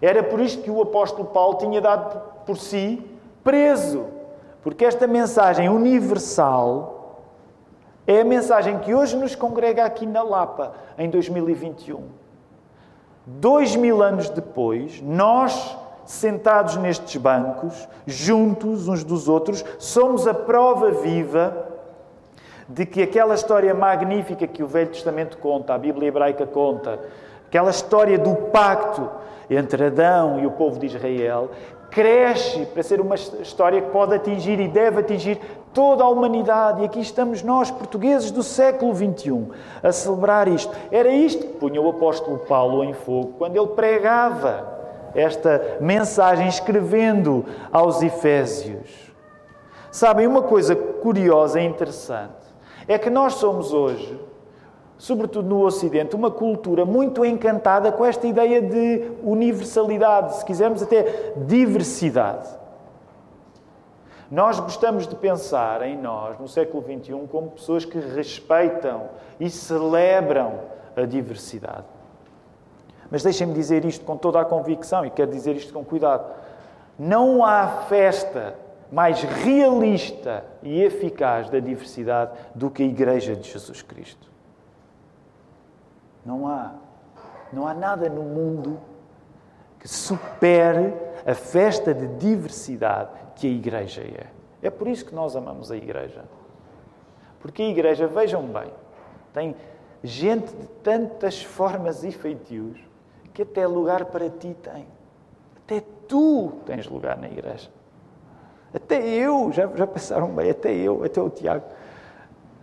Era 0.00 0.22
por 0.22 0.40
isto 0.40 0.62
que 0.62 0.70
o 0.70 0.80
apóstolo 0.80 1.28
Paulo 1.28 1.58
tinha 1.58 1.82
dado 1.82 2.18
por 2.46 2.56
si 2.56 3.04
preso, 3.42 4.06
porque 4.62 4.86
esta 4.86 5.06
mensagem 5.06 5.68
universal 5.68 7.20
é 8.06 8.22
a 8.22 8.24
mensagem 8.24 8.78
que 8.78 8.94
hoje 8.94 9.18
nos 9.18 9.34
congrega 9.34 9.84
aqui 9.84 10.06
na 10.06 10.22
Lapa, 10.22 10.72
em 10.96 11.10
2021. 11.10 12.04
Dois 13.26 13.76
mil 13.76 14.02
anos 14.02 14.30
depois, 14.30 15.02
nós, 15.02 15.76
sentados 16.06 16.76
nestes 16.76 17.20
bancos, 17.20 17.86
juntos 18.06 18.88
uns 18.88 19.04
dos 19.04 19.28
outros, 19.28 19.62
somos 19.78 20.26
a 20.26 20.32
prova 20.32 20.90
viva 20.90 21.73
de 22.68 22.86
que 22.86 23.02
aquela 23.02 23.34
história 23.34 23.74
magnífica 23.74 24.46
que 24.46 24.62
o 24.62 24.66
Velho 24.66 24.90
Testamento 24.90 25.38
conta, 25.38 25.74
a 25.74 25.78
Bíblia 25.78 26.08
hebraica 26.08 26.46
conta, 26.46 26.98
aquela 27.46 27.70
história 27.70 28.18
do 28.18 28.34
pacto 28.34 29.08
entre 29.48 29.86
Adão 29.86 30.40
e 30.40 30.46
o 30.46 30.50
povo 30.50 30.78
de 30.78 30.86
Israel, 30.86 31.50
cresce 31.90 32.66
para 32.66 32.82
ser 32.82 33.00
uma 33.00 33.14
história 33.14 33.80
que 33.80 33.90
pode 33.90 34.14
atingir 34.14 34.58
e 34.58 34.66
deve 34.66 35.00
atingir 35.00 35.38
toda 35.72 36.02
a 36.02 36.08
humanidade. 36.08 36.82
E 36.82 36.84
aqui 36.86 37.00
estamos 37.00 37.42
nós, 37.42 37.70
portugueses 37.70 38.30
do 38.30 38.42
século 38.42 38.94
XXI, 38.94 39.48
a 39.82 39.92
celebrar 39.92 40.48
isto. 40.48 40.74
Era 40.90 41.10
isto 41.10 41.46
que 41.46 41.52
punha 41.52 41.80
o 41.80 41.88
apóstolo 41.90 42.38
Paulo 42.38 42.82
em 42.82 42.92
fogo 42.92 43.34
quando 43.38 43.56
ele 43.56 43.68
pregava 43.68 44.72
esta 45.14 45.76
mensagem, 45.80 46.48
escrevendo 46.48 47.44
aos 47.70 48.02
Efésios. 48.02 49.12
Sabem, 49.92 50.26
uma 50.26 50.42
coisa 50.42 50.74
curiosa 50.74 51.60
e 51.60 51.64
interessante 51.64 52.43
é 52.86 52.98
que 52.98 53.10
nós 53.10 53.34
somos 53.34 53.72
hoje 53.72 54.18
sobretudo 54.98 55.48
no 55.48 55.64
Ocidente, 55.64 56.14
uma 56.14 56.30
cultura 56.30 56.84
muito 56.84 57.24
encantada 57.24 57.90
com 57.90 58.04
esta 58.04 58.26
ideia 58.26 58.62
de 58.62 59.10
universalidade, 59.22 60.36
se 60.36 60.44
quisermos 60.44 60.82
até 60.82 61.32
diversidade. 61.36 62.48
Nós 64.30 64.58
gostamos 64.58 65.06
de 65.06 65.14
pensar 65.14 65.82
em 65.82 65.96
nós, 65.96 66.38
no 66.38 66.48
século 66.48 66.82
XXI, 66.82 67.28
como 67.30 67.50
pessoas 67.50 67.84
que 67.84 67.98
respeitam 67.98 69.02
e 69.38 69.50
celebram 69.50 70.60
a 70.96 71.02
diversidade. 71.02 71.84
Mas 73.10 73.22
deixem-me 73.22 73.52
dizer 73.52 73.84
isto 73.84 74.04
com 74.04 74.16
toda 74.16 74.40
a 74.40 74.44
convicção 74.44 75.04
e 75.04 75.10
quero 75.10 75.30
dizer 75.30 75.54
isto 75.54 75.72
com 75.72 75.84
cuidado. 75.84 76.24
Não 76.98 77.44
há 77.44 77.66
festa 77.88 78.54
mais 78.94 79.24
realista 79.24 80.44
e 80.62 80.80
eficaz 80.80 81.50
da 81.50 81.58
diversidade 81.58 82.30
do 82.54 82.70
que 82.70 82.84
a 82.84 82.86
Igreja 82.86 83.34
de 83.34 83.50
Jesus 83.50 83.82
Cristo. 83.82 84.30
Não 86.24 86.46
há. 86.46 86.74
Não 87.52 87.66
há 87.66 87.74
nada 87.74 88.08
no 88.08 88.22
mundo 88.22 88.78
que 89.80 89.88
supere 89.88 90.94
a 91.26 91.34
festa 91.34 91.92
de 91.92 92.06
diversidade 92.06 93.10
que 93.34 93.48
a 93.48 93.50
Igreja 93.50 94.00
é. 94.00 94.28
É 94.62 94.70
por 94.70 94.86
isso 94.86 95.04
que 95.04 95.14
nós 95.14 95.34
amamos 95.34 95.72
a 95.72 95.76
Igreja. 95.76 96.24
Porque 97.40 97.62
a 97.62 97.68
Igreja, 97.68 98.06
vejam 98.06 98.42
bem, 98.46 98.72
tem 99.32 99.56
gente 100.04 100.54
de 100.54 100.68
tantas 100.84 101.42
formas 101.42 102.04
e 102.04 102.12
feitios 102.12 102.78
que 103.32 103.42
até 103.42 103.66
lugar 103.66 104.04
para 104.04 104.30
ti 104.30 104.56
tem. 104.62 104.86
Até 105.56 105.82
tu 106.06 106.60
tens 106.64 106.86
lugar 106.86 107.18
na 107.18 107.26
Igreja. 107.26 107.73
Até 108.74 109.06
eu, 109.06 109.52
já, 109.52 109.68
já 109.68 109.86
pensaram 109.86 110.28
bem, 110.28 110.50
até 110.50 110.74
eu, 110.74 111.04
até 111.04 111.22
o 111.22 111.30
Tiago. 111.30 111.64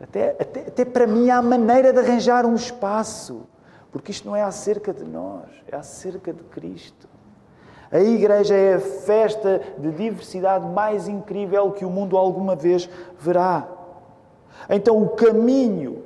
Até, 0.02 0.36
até, 0.40 0.60
até 0.62 0.84
para 0.84 1.08
mim 1.08 1.30
há 1.30 1.42
maneira 1.42 1.94
de 1.94 2.00
arranjar 2.00 2.46
um 2.46 2.56
espaço. 2.56 3.44
Porque 3.92 4.12
isto 4.12 4.28
não 4.28 4.36
é 4.36 4.42
acerca 4.42 4.94
de 4.94 5.04
nós, 5.04 5.46
é 5.68 5.76
acerca 5.76 6.34
de 6.34 6.44
Cristo. 6.44 7.08
A 7.92 8.00
igreja 8.00 8.56
é 8.56 8.76
a 8.76 8.80
festa 8.80 9.62
de 9.78 9.92
diversidade 9.92 10.66
mais 10.66 11.08
incrível 11.08 11.72
que 11.72 11.84
o 11.84 11.90
mundo 11.90 12.18
alguma 12.18 12.56
vez 12.56 12.90
verá. 13.20 13.68
Então, 14.70 15.02
o 15.02 15.10
caminho 15.10 16.04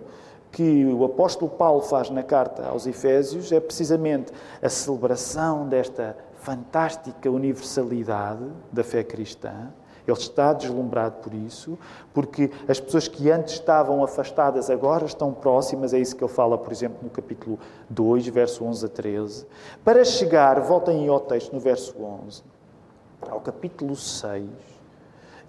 que 0.51 0.85
o 0.85 1.03
apóstolo 1.03 1.51
Paulo 1.51 1.81
faz 1.81 2.09
na 2.09 2.23
carta 2.23 2.65
aos 2.65 2.87
Efésios 2.87 3.51
é 3.51 3.59
precisamente 3.59 4.31
a 4.61 4.69
celebração 4.69 5.67
desta 5.67 6.17
fantástica 6.37 7.29
universalidade 7.29 8.45
da 8.71 8.83
fé 8.83 9.03
cristã 9.03 9.71
ele 10.11 10.17
está 10.17 10.53
deslumbrado 10.53 11.15
por 11.21 11.33
isso, 11.33 11.77
porque 12.13 12.51
as 12.67 12.79
pessoas 12.79 13.07
que 13.07 13.29
antes 13.31 13.53
estavam 13.53 14.03
afastadas 14.03 14.69
agora 14.69 15.05
estão 15.05 15.33
próximas, 15.33 15.93
é 15.93 15.99
isso 15.99 16.15
que 16.15 16.23
ele 16.23 16.31
fala, 16.31 16.57
por 16.57 16.71
exemplo, 16.71 16.99
no 17.01 17.09
capítulo 17.09 17.59
2, 17.89 18.27
verso 18.27 18.63
11 18.63 18.85
a 18.85 18.89
13. 18.89 19.47
Para 19.83 20.03
chegar, 20.05 20.59
voltem 20.61 21.07
ao 21.07 21.19
texto 21.19 21.53
no 21.53 21.59
verso 21.59 21.95
11, 21.99 22.43
ao 23.29 23.41
capítulo 23.41 23.95
6, 23.95 24.47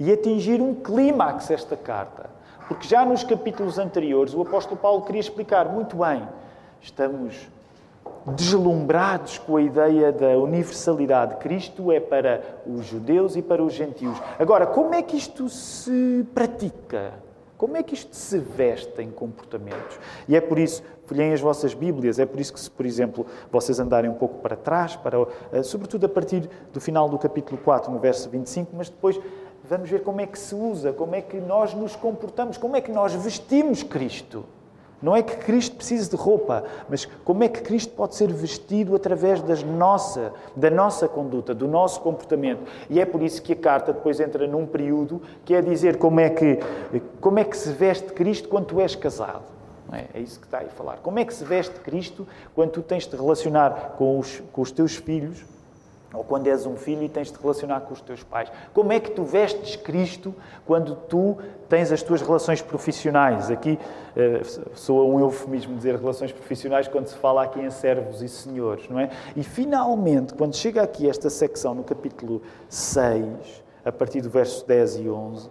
e 0.01 0.13
atingir 0.13 0.61
um 0.61 0.75
clímax 0.75 1.51
esta 1.51 1.77
carta. 1.77 2.31
Porque 2.69 2.89
já 2.89 3.05
nos 3.05 3.23
capítulos 3.23 3.79
anteriores 3.79 4.35
o 4.35 4.43
apóstolo 4.43 4.77
Paulo 4.77 5.03
queria 5.03 5.21
explicar 5.21 5.69
muito 5.69 5.97
bem. 5.97 6.27
Estamos 6.81 7.49
deslumbrados 8.27 9.39
com 9.39 9.57
a 9.57 9.63
ideia 9.63 10.13
da 10.13 10.37
universalidade. 10.39 11.37
Cristo 11.37 11.93
é 11.93 12.01
para 12.01 12.43
os 12.67 12.85
judeus 12.85 13.37
e 13.37 13.43
para 13.43 13.63
os 13.63 13.73
gentios. 13.73 14.21
Agora, 14.39 14.67
como 14.67 14.95
é 14.95 15.03
que 15.03 15.17
isto 15.17 15.49
se 15.49 16.27
pratica? 16.35 17.15
Como 17.57 17.77
é 17.77 17.83
que 17.83 17.95
isto 17.95 18.15
se 18.15 18.39
veste 18.39 19.01
em 19.01 19.11
comportamentos? 19.11 19.99
E 20.29 20.37
é 20.37 20.41
por 20.43 20.59
isso, 20.59 20.83
folhem 21.07 21.33
as 21.33 21.41
vossas 21.41 21.73
Bíblias, 21.73 22.19
é 22.19 22.27
por 22.27 22.39
isso 22.39 22.53
que, 22.53 22.61
se, 22.61 22.71
por 22.71 22.85
exemplo, 22.85 23.25
vocês 23.51 23.81
andarem 23.81 24.11
um 24.11 24.15
pouco 24.15 24.41
para 24.41 24.57
trás, 24.57 24.95
para, 24.95 25.17
eh, 25.53 25.63
sobretudo 25.63 26.05
a 26.05 26.09
partir 26.09 26.51
do 26.71 26.81
final 26.83 27.09
do 27.09 27.19
capítulo 27.19 27.59
4, 27.65 27.91
no 27.91 27.99
verso 27.99 28.29
25, 28.29 28.73
mas 28.77 28.91
depois 28.91 29.19
vamos 29.65 29.89
ver 29.89 30.03
como 30.03 30.21
é 30.21 30.27
que 30.27 30.39
se 30.39 30.55
usa, 30.55 30.93
como 30.93 31.15
é 31.15 31.23
que 31.23 31.39
nós 31.39 31.73
nos 31.73 31.97
comportamos, 31.97 32.59
como 32.59 32.77
é 32.77 32.81
que 32.83 32.93
nós 32.93 33.15
vestimos 33.15 33.83
Cristo. 33.83 34.45
Não 35.01 35.15
é 35.15 35.23
que 35.23 35.37
Cristo 35.37 35.77
precise 35.77 36.09
de 36.09 36.17
roupa, 36.17 36.65
mas 36.89 37.05
como 37.25 37.45
é 37.45 37.49
que 37.49 37.61
Cristo 37.61 37.93
pode 37.95 38.15
ser 38.15 38.33
vestido 38.33 38.97
através 38.97 39.43
das 39.43 39.63
nossa, 39.63 40.33
da 40.55 40.71
nossa 40.71 41.07
conduta, 41.07 41.55
do 41.55 41.69
nosso 41.69 42.01
comportamento. 42.01 42.63
E 42.89 42.99
é 42.99 43.05
por 43.05 43.23
isso 43.23 43.43
que 43.43 43.53
a 43.53 43.57
carta 43.57 43.93
depois 43.93 44.21
entra 44.21 44.47
num 44.47 44.67
período 44.67 45.21
que 45.45 45.55
é 45.55 45.61
dizer 45.61 45.99
como 45.99 46.19
é 46.19 46.31
que, 46.31 46.61
como 47.21 47.39
é 47.39 47.45
que 47.45 47.57
se 47.57 47.73
veste 47.73 48.13
Cristo 48.13 48.49
quando 48.49 48.67
tu 48.67 48.81
és 48.81 48.97
casado. 48.97 49.45
É? 49.93 50.05
é? 50.15 50.21
isso 50.21 50.41
que 50.41 50.47
está 50.47 50.59
aí 50.59 50.67
a 50.67 50.71
falar. 50.71 50.99
Como 51.03 51.19
é 51.19 51.25
que 51.25 51.35
se 51.35 51.45
veste 51.45 51.79
Cristo 51.81 52.27
quando 52.55 52.71
tu 52.71 52.83
tens 52.83 53.07
de 53.07 53.17
relacionar 53.17 53.95
com 53.99 54.19
os, 54.19 54.43
com 54.53 54.63
os 54.63 54.73
teus 54.73 54.97
filhos 54.97 55.45
ou 56.13 56.23
quando 56.23 56.47
és 56.47 56.67
um 56.67 56.77
filho 56.77 57.03
e 57.03 57.09
tens 57.09 57.31
de 57.31 57.39
relacionar 57.39 57.81
com 57.81 57.93
os 57.93 58.01
teus 58.01 58.23
pais. 58.23 58.51
Como 58.73 58.93
é 58.93 59.01
que 59.01 59.11
tu 59.11 59.25
vestes 59.25 59.77
Cristo 59.77 60.35
quando 60.65 60.95
tu 60.95 61.37
tens 61.69 61.91
as 61.91 62.03
tuas 62.03 62.23
relações 62.23 62.63
profissionais? 62.63 63.51
Aqui 63.51 63.79
uh, 63.79 64.77
soa 64.77 65.05
um 65.05 65.21
eufemismo 65.21 65.77
dizer 65.77 65.97
relações 65.97 66.33
profissionais 66.33 66.89
quando 66.89 67.09
se 67.09 67.17
fala 67.17 67.43
aqui 67.43 67.61
em 67.61 67.71
servos 67.71 68.23
e 68.23 68.29
senhores, 68.29 68.89
não 68.89 69.01
é? 69.01 69.11
E 69.35 69.43
finalmente, 69.43 70.35
quando 70.35 70.55
chega 70.55 70.83
aqui 70.83 71.09
esta 71.09 71.29
secção 71.29 71.75
no 71.75 71.83
capítulo 71.83 72.41
6, 72.69 73.65
a 73.85 73.93
partir 73.93 74.21
do 74.21 74.31
verso 74.31 74.67
10 74.67 74.97
e 74.97 75.09
11, 75.09 75.51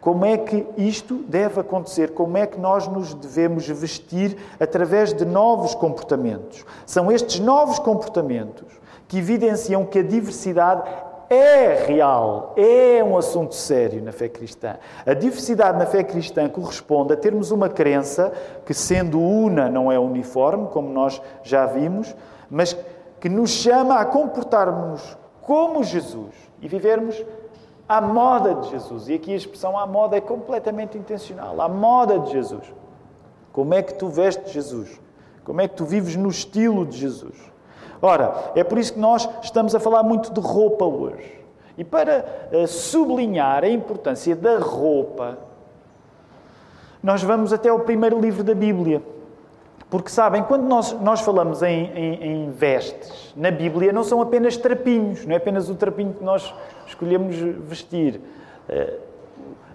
como 0.00 0.24
é 0.24 0.38
que 0.38 0.64
isto 0.76 1.16
deve 1.28 1.60
acontecer? 1.60 2.12
Como 2.12 2.36
é 2.36 2.46
que 2.46 2.60
nós 2.60 2.86
nos 2.86 3.12
devemos 3.12 3.66
vestir 3.66 4.36
através 4.60 5.12
de 5.12 5.24
novos 5.24 5.74
comportamentos? 5.74 6.64
São 6.86 7.10
estes 7.10 7.40
novos 7.40 7.80
comportamentos 7.80 8.85
que 9.08 9.18
evidenciam 9.18 9.84
que 9.84 9.98
a 9.98 10.02
diversidade 10.02 10.82
é 11.28 11.84
real, 11.86 12.54
é 12.56 13.02
um 13.02 13.16
assunto 13.16 13.54
sério 13.54 14.02
na 14.02 14.12
fé 14.12 14.28
cristã. 14.28 14.76
A 15.04 15.12
diversidade 15.12 15.78
na 15.78 15.86
fé 15.86 16.04
cristã 16.04 16.48
corresponde 16.48 17.12
a 17.12 17.16
termos 17.16 17.50
uma 17.50 17.68
crença 17.68 18.32
que, 18.64 18.72
sendo 18.72 19.20
una, 19.20 19.68
não 19.68 19.90
é 19.90 19.98
uniforme, 19.98 20.68
como 20.68 20.88
nós 20.88 21.20
já 21.42 21.66
vimos, 21.66 22.14
mas 22.48 22.76
que 23.20 23.28
nos 23.28 23.50
chama 23.50 23.98
a 23.98 24.04
comportarmos 24.04 25.16
como 25.42 25.82
Jesus 25.82 26.34
e 26.60 26.68
vivermos 26.68 27.24
à 27.88 28.00
moda 28.00 28.54
de 28.54 28.70
Jesus. 28.70 29.08
E 29.08 29.14
aqui 29.14 29.32
a 29.32 29.36
expressão 29.36 29.76
à 29.78 29.86
moda 29.86 30.16
é 30.16 30.20
completamente 30.20 30.96
intencional. 30.96 31.60
À 31.60 31.68
moda 31.68 32.18
de 32.20 32.32
Jesus. 32.32 32.72
Como 33.52 33.74
é 33.74 33.82
que 33.82 33.94
tu 33.94 34.08
vestes 34.08 34.52
Jesus? 34.52 35.00
Como 35.44 35.60
é 35.60 35.68
que 35.68 35.74
tu 35.74 35.84
vives 35.84 36.14
no 36.14 36.28
estilo 36.28 36.84
de 36.84 36.98
Jesus? 36.98 37.36
Ora, 38.00 38.52
é 38.54 38.62
por 38.62 38.78
isso 38.78 38.94
que 38.94 38.98
nós 38.98 39.28
estamos 39.42 39.74
a 39.74 39.80
falar 39.80 40.02
muito 40.02 40.32
de 40.32 40.40
roupa 40.40 40.84
hoje. 40.84 41.36
E 41.78 41.84
para 41.84 42.24
uh, 42.52 42.66
sublinhar 42.66 43.64
a 43.64 43.68
importância 43.68 44.34
da 44.34 44.58
roupa, 44.58 45.38
nós 47.02 47.22
vamos 47.22 47.52
até 47.52 47.68
ao 47.68 47.80
primeiro 47.80 48.20
livro 48.20 48.42
da 48.42 48.54
Bíblia. 48.54 49.02
Porque 49.88 50.10
sabem, 50.10 50.42
quando 50.42 50.64
nós, 50.64 50.92
nós 51.00 51.20
falamos 51.20 51.62
em, 51.62 51.86
em, 51.94 52.24
em, 52.24 52.50
vestes 52.50 53.32
na 53.36 53.50
Bíblia, 53.50 53.92
não 53.92 54.02
são 54.02 54.20
apenas 54.20 54.56
trapinhos, 54.56 55.24
não 55.24 55.34
é 55.34 55.36
apenas 55.36 55.68
o 55.70 55.74
trapinho 55.76 56.12
que 56.12 56.24
nós 56.24 56.52
escolhemos 56.86 57.36
vestir. 57.36 58.20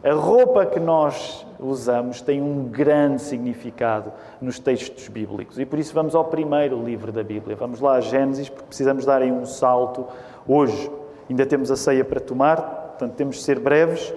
A 0.04 0.14
roupa 0.14 0.66
que 0.66 0.80
nós 0.80 1.46
usamos 1.60 2.22
tem 2.22 2.42
um 2.42 2.64
grande 2.64 3.22
significado 3.22 4.12
nos 4.42 4.58
textos 4.58 5.08
bíblicos. 5.08 5.60
E 5.60 5.66
por 5.66 5.78
isso 5.78 5.94
vamos 5.94 6.16
ao 6.16 6.26
primeiro 6.26 6.84
livro 6.84 7.12
da 7.12 7.24
Bíblia. 7.24 7.56
Vamos 7.56 7.80
lá 7.80 7.94
a 7.94 8.02
Gênesis, 8.02 8.50
porque 8.50 8.66
precisamos 8.66 9.06
dar 9.06 9.22
aí 9.22 9.32
um 9.32 9.46
salto 9.46 10.08
hoje. 10.48 10.90
Ainda 11.30 11.46
temos 11.46 11.70
a 11.70 11.76
ceia 11.76 12.04
para 12.04 12.20
tomar, 12.20 12.58
portanto 12.58 13.14
temos 13.14 13.36
de 13.36 13.44
ser 13.44 13.60
breves, 13.60 14.12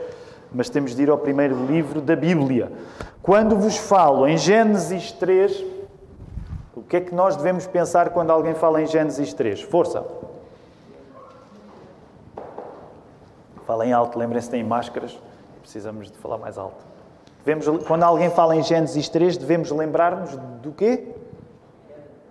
mas 0.50 0.70
temos 0.70 0.96
de 0.96 1.02
ir 1.02 1.10
ao 1.10 1.18
primeiro 1.18 1.66
livro 1.66 2.00
da 2.00 2.16
Bíblia. 2.16 2.72
Quando 3.22 3.54
vos 3.54 3.76
falo 3.76 4.26
em 4.26 4.38
Gênesis 4.38 5.12
3, 5.12 5.64
o 6.74 6.80
que 6.80 6.96
é 6.96 7.00
que 7.02 7.14
nós 7.14 7.36
devemos 7.36 7.66
pensar 7.66 8.08
quando 8.08 8.30
alguém 8.30 8.54
fala 8.54 8.80
em 8.80 8.86
Gênesis 8.86 9.34
3? 9.34 9.60
Força! 9.60 10.02
Falem 13.66 13.92
alto, 13.92 14.18
lembrem-se, 14.18 14.48
têm 14.48 14.64
máscaras 14.64 15.18
precisamos 15.64 16.10
de 16.10 16.18
falar 16.18 16.36
mais 16.36 16.58
alto. 16.58 16.84
Devemos, 17.42 17.84
quando 17.86 18.02
alguém 18.02 18.30
fala 18.30 18.54
em 18.54 18.62
Gênesis 18.62 19.08
3, 19.08 19.38
devemos 19.38 19.70
lembrar-nos 19.70 20.36
do 20.62 20.72
quê? 20.72 21.08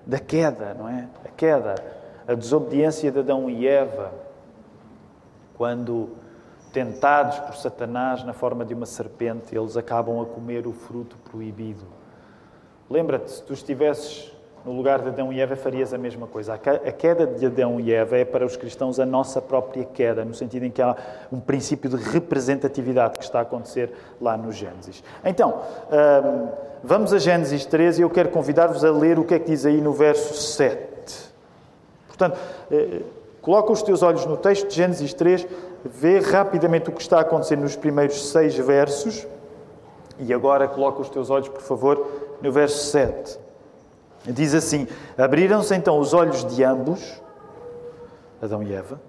Da 0.06 0.20
queda, 0.20 0.76
não 0.76 0.88
é? 0.88 1.08
A 1.26 1.30
queda, 1.30 1.76
a 2.28 2.34
desobediência 2.36 3.12
de 3.12 3.20
Adão 3.20 3.50
e 3.50 3.68
Eva, 3.68 4.12
quando 5.56 6.10
tentados 6.72 7.40
por 7.40 7.56
Satanás 7.56 8.24
na 8.24 8.34
forma 8.34 8.64
de 8.64 8.74
uma 8.74 8.86
serpente, 8.86 9.56
eles 9.56 9.78
acabam 9.78 10.22
a 10.22 10.26
comer 10.26 10.66
o 10.68 10.74
fruto 10.74 11.16
proibido. 11.30 11.86
Lembra-te, 12.90 13.32
se 13.32 13.44
tu 13.44 13.54
estivesses 13.54 14.33
no 14.66 14.72
lugar 14.72 15.02
de 15.02 15.10
Adão 15.10 15.32
e 15.34 15.42
Eva, 15.42 15.56
farias 15.56 15.94
a 15.94 15.98
mesma 15.98 16.26
coisa. 16.26 16.54
A 16.54 16.92
queda 16.92 17.28
de 17.28 17.46
Adão 17.46 17.80
e 17.80 17.94
Eva 17.94 18.18
é 18.18 18.24
para 18.24 18.46
os 18.46 18.56
cristãos 18.56 19.00
a 19.00 19.06
nossa 19.06 19.42
própria 19.42 19.84
queda, 19.84 20.24
no 20.24 20.34
sentido 20.34 20.66
em 20.66 20.72
que 20.72 20.82
há 20.82 20.96
um 21.32 21.40
princípio 21.40 21.90
de 21.90 21.98
representatividade 21.98 23.18
que 23.18 23.26
está 23.26 23.40
a 23.40 23.42
acontecer 23.42 23.92
lá 24.22 24.38
no 24.38 24.52
Gênesis. 24.52 25.04
Então, 25.26 25.62
hum, 25.92 26.48
vamos 26.84 27.14
a 27.14 27.20
Gênesis 27.20 27.66
13 27.66 28.02
e 28.02 28.04
eu 28.04 28.10
quero 28.10 28.30
convidar-vos 28.30 28.86
a 28.86 28.92
ler 28.92 29.20
o 29.20 29.26
que 29.26 29.34
é 29.34 29.40
que 29.40 29.52
diz 29.52 29.66
aí 29.66 29.82
no 29.82 29.92
verso 29.92 30.34
7. 30.34 31.34
Portanto, 32.08 32.38
eh, 32.72 33.02
coloca 33.42 33.72
os 33.72 33.82
teus 33.82 34.02
olhos 34.02 34.26
no 34.26 34.38
texto 34.38 34.68
de 34.68 34.76
Gênesis 34.76 35.14
3, 35.14 35.46
vê 35.84 36.20
rapidamente 36.20 36.90
o 36.90 36.94
que 36.94 37.02
está 37.02 37.18
a 37.18 37.22
acontecer 37.22 37.58
nos 37.58 37.76
primeiros 37.76 38.30
seis 38.32 38.56
versos 38.56 39.28
e 40.20 40.34
agora 40.34 40.68
coloca 40.68 41.02
os 41.02 41.10
teus 41.10 41.30
olhos, 41.30 41.50
por 41.50 41.62
favor, 41.62 42.08
no 42.42 42.52
verso 42.52 42.92
7. 42.92 43.43
Diz 44.26 44.54
assim: 44.54 44.88
Abriram-se 45.18 45.76
então 45.76 46.00
os 46.00 46.14
olhos 46.14 46.46
de 46.46 46.64
ambos, 46.64 47.22
Adão 48.42 48.64
e 48.64 48.74
Eva, 48.74 49.02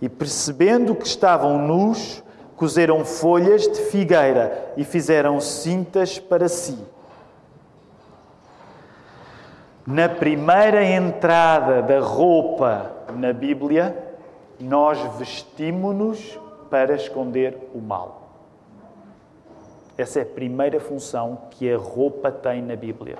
e 0.00 0.08
percebendo 0.08 0.94
que 0.94 1.06
estavam 1.06 1.58
nus, 1.58 2.22
cozeram 2.56 3.04
folhas 3.04 3.68
de 3.68 3.80
figueira 3.82 4.72
e 4.76 4.84
fizeram 4.84 5.40
cintas 5.40 6.18
para 6.18 6.48
si. 6.48 6.78
Na 9.86 10.08
primeira 10.08 10.84
entrada 10.84 11.80
da 11.80 12.00
roupa 12.00 12.92
na 13.14 13.32
Bíblia, 13.32 13.96
nós 14.60 14.98
vestimos-nos 15.16 16.38
para 16.68 16.94
esconder 16.94 17.70
o 17.72 17.78
mal. 17.78 18.28
Essa 19.96 20.18
é 20.18 20.22
a 20.22 20.26
primeira 20.26 20.78
função 20.78 21.38
que 21.50 21.72
a 21.72 21.78
roupa 21.78 22.30
tem 22.30 22.60
na 22.60 22.76
Bíblia. 22.76 23.16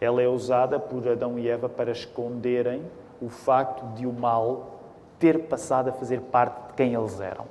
Ela 0.00 0.22
é 0.22 0.28
usada 0.28 0.78
por 0.78 1.08
Adão 1.08 1.38
e 1.38 1.48
Eva 1.48 1.68
para 1.68 1.90
esconderem 1.90 2.82
o 3.20 3.28
facto 3.28 3.84
de 3.94 4.06
o 4.06 4.12
mal 4.12 4.76
ter 5.18 5.44
passado 5.44 5.88
a 5.88 5.92
fazer 5.92 6.20
parte 6.20 6.68
de 6.68 6.74
quem 6.74 6.94
eles 6.94 7.20
eram. 7.20 7.46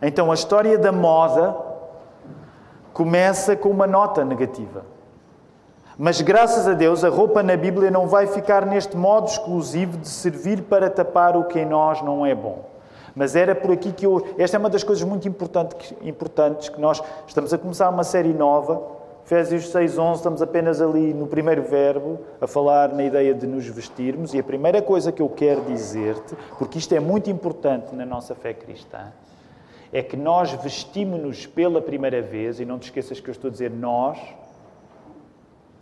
Então 0.00 0.30
a 0.30 0.34
história 0.34 0.78
da 0.78 0.90
moda 0.90 1.54
começa 2.92 3.54
com 3.54 3.68
uma 3.68 3.86
nota 3.86 4.24
negativa. 4.24 4.84
Mas 5.98 6.20
graças 6.20 6.66
a 6.66 6.72
Deus, 6.72 7.04
a 7.04 7.08
roupa 7.08 7.42
na 7.42 7.56
Bíblia 7.56 7.90
não 7.90 8.08
vai 8.08 8.26
ficar 8.26 8.64
neste 8.64 8.96
modo 8.96 9.28
exclusivo 9.28 9.98
de 9.98 10.08
servir 10.08 10.62
para 10.62 10.88
tapar 10.88 11.36
o 11.36 11.44
que 11.44 11.60
em 11.60 11.66
nós 11.66 12.00
não 12.02 12.24
é 12.24 12.34
bom. 12.34 12.64
Mas 13.14 13.36
era 13.36 13.54
por 13.54 13.70
aqui 13.70 13.92
que 13.92 14.06
eu. 14.06 14.26
Esta 14.38 14.56
é 14.56 14.58
uma 14.58 14.70
das 14.70 14.82
coisas 14.82 15.04
muito 15.04 15.28
importantes, 15.28 16.70
que 16.70 16.80
nós 16.80 17.02
estamos 17.26 17.52
a 17.52 17.58
começar 17.58 17.90
uma 17.90 18.04
série 18.04 18.32
nova 18.32 18.82
Efésios 19.32 19.72
6.11, 19.72 20.16
estamos 20.16 20.42
apenas 20.42 20.82
ali 20.82 21.14
no 21.14 21.26
primeiro 21.26 21.62
verbo, 21.62 22.20
a 22.38 22.46
falar 22.46 22.92
na 22.92 23.02
ideia 23.02 23.32
de 23.32 23.46
nos 23.46 23.66
vestirmos, 23.66 24.34
e 24.34 24.38
a 24.38 24.42
primeira 24.42 24.82
coisa 24.82 25.10
que 25.10 25.22
eu 25.22 25.28
quero 25.30 25.62
dizer-te, 25.62 26.36
porque 26.58 26.76
isto 26.76 26.94
é 26.94 27.00
muito 27.00 27.30
importante 27.30 27.94
na 27.94 28.04
nossa 28.04 28.34
fé 28.34 28.52
cristã, 28.52 29.10
é 29.90 30.02
que 30.02 30.18
nós 30.18 30.52
vestimos-nos 30.52 31.46
pela 31.46 31.80
primeira 31.80 32.20
vez, 32.20 32.60
e 32.60 32.66
não 32.66 32.78
te 32.78 32.82
esqueças 32.82 33.20
que 33.20 33.30
eu 33.30 33.32
estou 33.32 33.48
a 33.48 33.50
dizer 33.50 33.70
nós, 33.70 34.18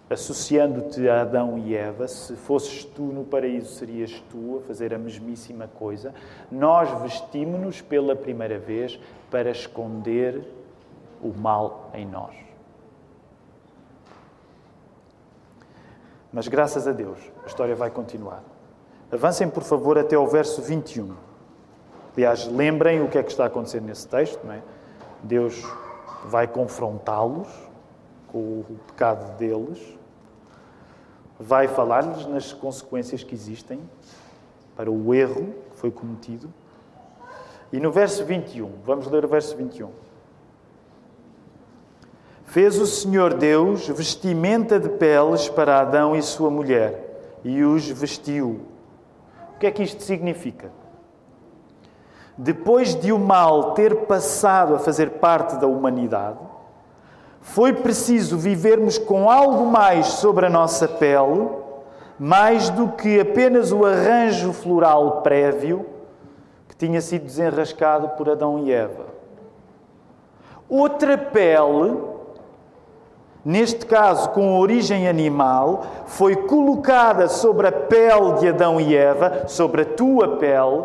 associando-te 0.09 1.09
a 1.09 1.23
Adão 1.23 1.59
e 1.59 1.75
Eva, 1.75 2.07
se 2.07 2.35
fosses 2.37 2.85
tu 2.85 3.03
no 3.03 3.25
paraíso, 3.25 3.75
serias 3.75 4.23
tu 4.31 4.59
a 4.59 4.67
fazer 4.69 4.95
a 4.95 4.99
mesmíssima 4.99 5.67
coisa. 5.67 6.15
Nós 6.53 6.89
vestimos-nos 7.03 7.81
pela 7.81 8.15
primeira 8.15 8.61
vez 8.61 8.97
para 9.29 9.51
esconder 9.51 10.41
o 11.21 11.37
mal 11.37 11.91
em 11.93 12.07
nós. 12.07 12.50
Mas 16.33 16.47
graças 16.49 16.87
a 16.87 16.93
Deus, 16.93 17.19
a 17.45 17.47
história 17.47 17.75
vai 17.75 17.91
continuar. 17.91 18.43
Avancem, 19.11 19.49
por 19.49 19.65
favor, 19.65 19.99
até 19.99 20.15
ao 20.15 20.27
verso 20.29 20.63
21. 20.63 21.15
Aliás, 22.17 22.47
lembrem 22.47 23.03
o 23.03 23.09
que 23.09 23.19
é 23.19 23.23
que 23.23 23.31
está 23.31 23.45
a 23.45 23.47
acontecer 23.47 23.81
nesse 23.81 24.07
texto, 24.07 24.45
não 24.45 24.53
é? 24.53 24.63
Deus 25.23 25.63
vai 26.25 26.47
confrontá-los 26.47 27.49
com 28.29 28.39
o 28.39 28.79
pecado 28.87 29.37
deles, 29.37 29.99
vai 31.39 31.67
falar-lhes 31.67 32.27
nas 32.27 32.53
consequências 32.53 33.25
que 33.25 33.35
existem 33.35 33.81
para 34.77 34.91
o 34.91 35.13
erro 35.13 35.55
que 35.71 35.77
foi 35.77 35.91
cometido. 35.91 36.53
E 37.73 37.81
no 37.81 37.91
verso 37.91 38.25
21, 38.25 38.71
vamos 38.85 39.07
ler 39.09 39.25
o 39.25 39.29
verso 39.29 39.57
21. 39.57 39.91
Fez 42.51 42.81
o 42.81 42.87
Senhor 42.87 43.35
Deus 43.35 43.87
vestimenta 43.87 44.81
de 44.81 44.89
peles 44.89 45.49
para 45.49 45.79
Adão 45.79 46.17
e 46.17 46.21
sua 46.21 46.51
mulher 46.51 47.39
e 47.45 47.63
os 47.63 47.89
vestiu. 47.89 48.63
O 49.55 49.59
que 49.61 49.69
é 49.69 49.71
que 49.71 49.85
isto 49.85 50.03
significa? 50.03 50.73
Depois 52.37 52.97
de 52.97 53.13
o 53.13 53.21
mal 53.21 53.75
ter 53.75 53.95
passado 54.07 54.75
a 54.75 54.81
fazer 54.81 55.11
parte 55.11 55.61
da 55.61 55.69
humanidade, 55.69 56.41
foi 57.41 57.73
preciso 57.73 58.37
vivermos 58.37 58.99
com 58.99 59.31
algo 59.31 59.67
mais 59.67 60.07
sobre 60.07 60.47
a 60.47 60.51
nossa 60.51 60.89
pele, 60.89 61.51
mais 62.19 62.69
do 62.69 62.89
que 62.89 63.21
apenas 63.21 63.71
o 63.71 63.87
arranjo 63.87 64.53
floral 64.53 65.23
prévio 65.23 65.87
que 66.67 66.75
tinha 66.75 67.01
sido 67.01 67.27
desenrascado 67.27 68.09
por 68.17 68.29
Adão 68.29 68.59
e 68.59 68.73
Eva. 68.73 69.07
Outra 70.69 71.17
pele 71.17 72.19
neste 73.45 73.87
caso 73.87 74.31
com 74.31 74.59
origem 74.59 75.09
animal, 75.09 75.85
foi 76.07 76.37
colocada 76.37 77.29
sobre 77.29 77.67
a 77.67 77.73
pele 77.73 78.35
de 78.35 78.49
Adão 78.49 78.81
e 78.81 78.97
Eva, 78.97 79.49
sobre 79.49 79.83
a 79.83 79.87
tua 79.87 80.37
pele, 80.37 80.85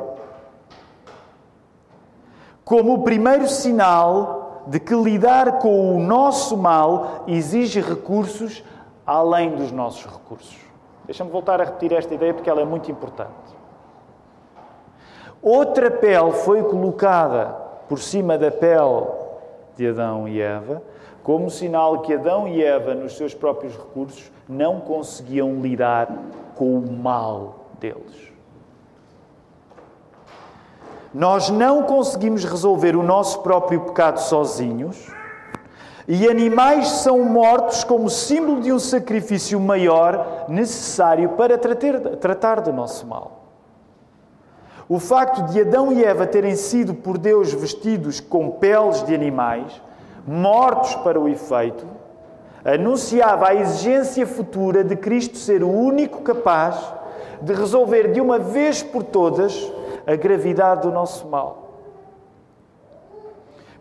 como 2.63 2.93
o 2.93 3.03
primeiro 3.03 3.47
sinal 3.47 4.63
de 4.67 4.79
que 4.79 4.95
lidar 4.95 5.59
com 5.59 5.95
o 5.95 5.99
nosso 5.99 6.57
mal 6.57 7.23
exige 7.27 7.79
recursos 7.79 8.63
além 9.05 9.55
dos 9.55 9.71
nossos 9.71 10.05
recursos. 10.05 10.57
Deixa-me 11.05 11.29
voltar 11.29 11.61
a 11.61 11.65
repetir 11.65 11.93
esta 11.93 12.13
ideia 12.13 12.33
porque 12.33 12.49
ela 12.49 12.61
é 12.61 12.65
muito 12.65 12.89
importante. 12.89 13.29
Outra 15.41 15.91
pele 15.91 16.31
foi 16.31 16.63
colocada 16.63 17.55
por 17.87 17.99
cima 17.99 18.35
da 18.35 18.49
pele 18.49 19.05
de 19.75 19.87
Adão 19.87 20.27
e 20.27 20.41
Eva 20.41 20.81
como 21.25 21.49
sinal 21.49 22.01
que 22.01 22.13
Adão 22.13 22.47
e 22.47 22.63
Eva, 22.63 22.93
nos 22.93 23.17
seus 23.17 23.33
próprios 23.33 23.75
recursos, 23.75 24.31
não 24.47 24.79
conseguiam 24.79 25.59
lidar 25.59 26.07
com 26.53 26.77
o 26.77 26.91
mal 26.91 27.65
deles. 27.79 28.31
Nós 31.11 31.49
não 31.49 31.81
conseguimos 31.81 32.43
resolver 32.45 32.95
o 32.95 33.01
nosso 33.01 33.41
próprio 33.41 33.81
pecado 33.85 34.19
sozinhos 34.19 35.07
e 36.07 36.27
animais 36.27 36.89
são 36.89 37.23
mortos 37.23 37.83
como 37.83 38.07
símbolo 38.07 38.61
de 38.61 38.71
um 38.71 38.77
sacrifício 38.77 39.59
maior 39.59 40.45
necessário 40.47 41.29
para 41.29 41.57
tratar, 41.57 41.99
tratar 42.17 42.61
do 42.61 42.71
nosso 42.71 43.07
mal. 43.07 43.44
O 44.87 44.99
facto 44.99 45.43
de 45.51 45.61
Adão 45.61 45.91
e 45.91 46.03
Eva 46.03 46.27
terem 46.27 46.55
sido 46.55 46.93
por 46.93 47.17
Deus 47.17 47.51
vestidos 47.51 48.19
com 48.19 48.51
peles 48.51 49.03
de 49.03 49.15
animais 49.15 49.81
mortos 50.27 50.95
para 50.95 51.19
o 51.19 51.27
efeito, 51.27 51.85
anunciava 52.63 53.49
a 53.49 53.55
exigência 53.55 54.25
futura 54.25 54.83
de 54.83 54.95
Cristo 54.95 55.37
ser 55.37 55.63
o 55.63 55.69
único 55.69 56.21
capaz 56.21 56.93
de 57.41 57.53
resolver 57.53 58.11
de 58.11 58.19
uma 58.19 58.39
vez 58.39 58.81
por 58.81 59.03
todas 59.03 59.71
a 60.07 60.15
gravidade 60.15 60.81
do 60.81 60.91
nosso 60.91 61.27
mal. 61.27 61.65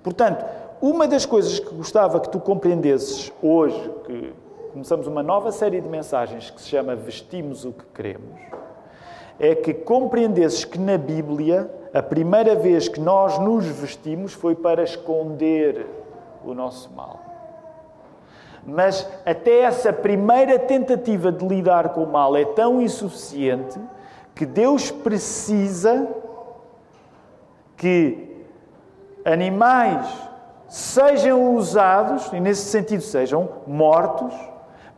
Portanto, 0.03 0.45
uma 0.83 1.09
das 1.09 1.25
coisas 1.25 1.59
que 1.59 1.75
gostava 1.75 2.21
que 2.21 2.29
tu 2.29 2.39
compreendesses 2.39 3.33
hoje, 3.43 3.91
que 4.05 4.35
começamos 4.73 5.07
uma 5.07 5.23
nova 5.23 5.51
série 5.51 5.81
de 5.81 5.89
mensagens 5.89 6.51
que 6.51 6.61
se 6.61 6.69
chama 6.69 6.95
Vestimos 6.95 7.65
o 7.65 7.73
que 7.73 7.85
Queremos, 7.95 8.39
é 9.39 9.55
que 9.55 9.75
compreendesses 9.75 10.65
que 10.65 10.79
na 10.79 10.97
Bíblia 10.97 11.71
a 11.93 12.03
primeira 12.03 12.55
vez 12.57 12.89
que 12.89 13.01
nós 13.01 13.39
nos 13.39 13.65
vestimos 13.67 14.33
foi 14.33 14.55
para 14.55 14.83
esconder 14.83 15.87
o 16.45 16.53
nosso 16.53 16.91
mal. 16.93 17.21
Mas 18.67 19.09
até 19.25 19.61
essa 19.61 19.93
primeira 19.93 20.59
tentativa 20.59 21.31
de 21.31 21.47
lidar 21.47 21.91
com 21.91 22.03
o 22.03 22.11
mal 22.11 22.37
é 22.37 22.45
tão 22.45 22.81
insuficiente 22.81 23.79
que 24.35 24.45
Deus 24.45 24.91
precisa 24.91 26.09
que 27.77 28.45
animais 29.25 30.07
sejam 30.69 31.55
usados, 31.55 32.33
e 32.33 32.41
nesse 32.41 32.65
sentido 32.65 33.03
sejam 33.03 33.49
mortos, 33.67 34.35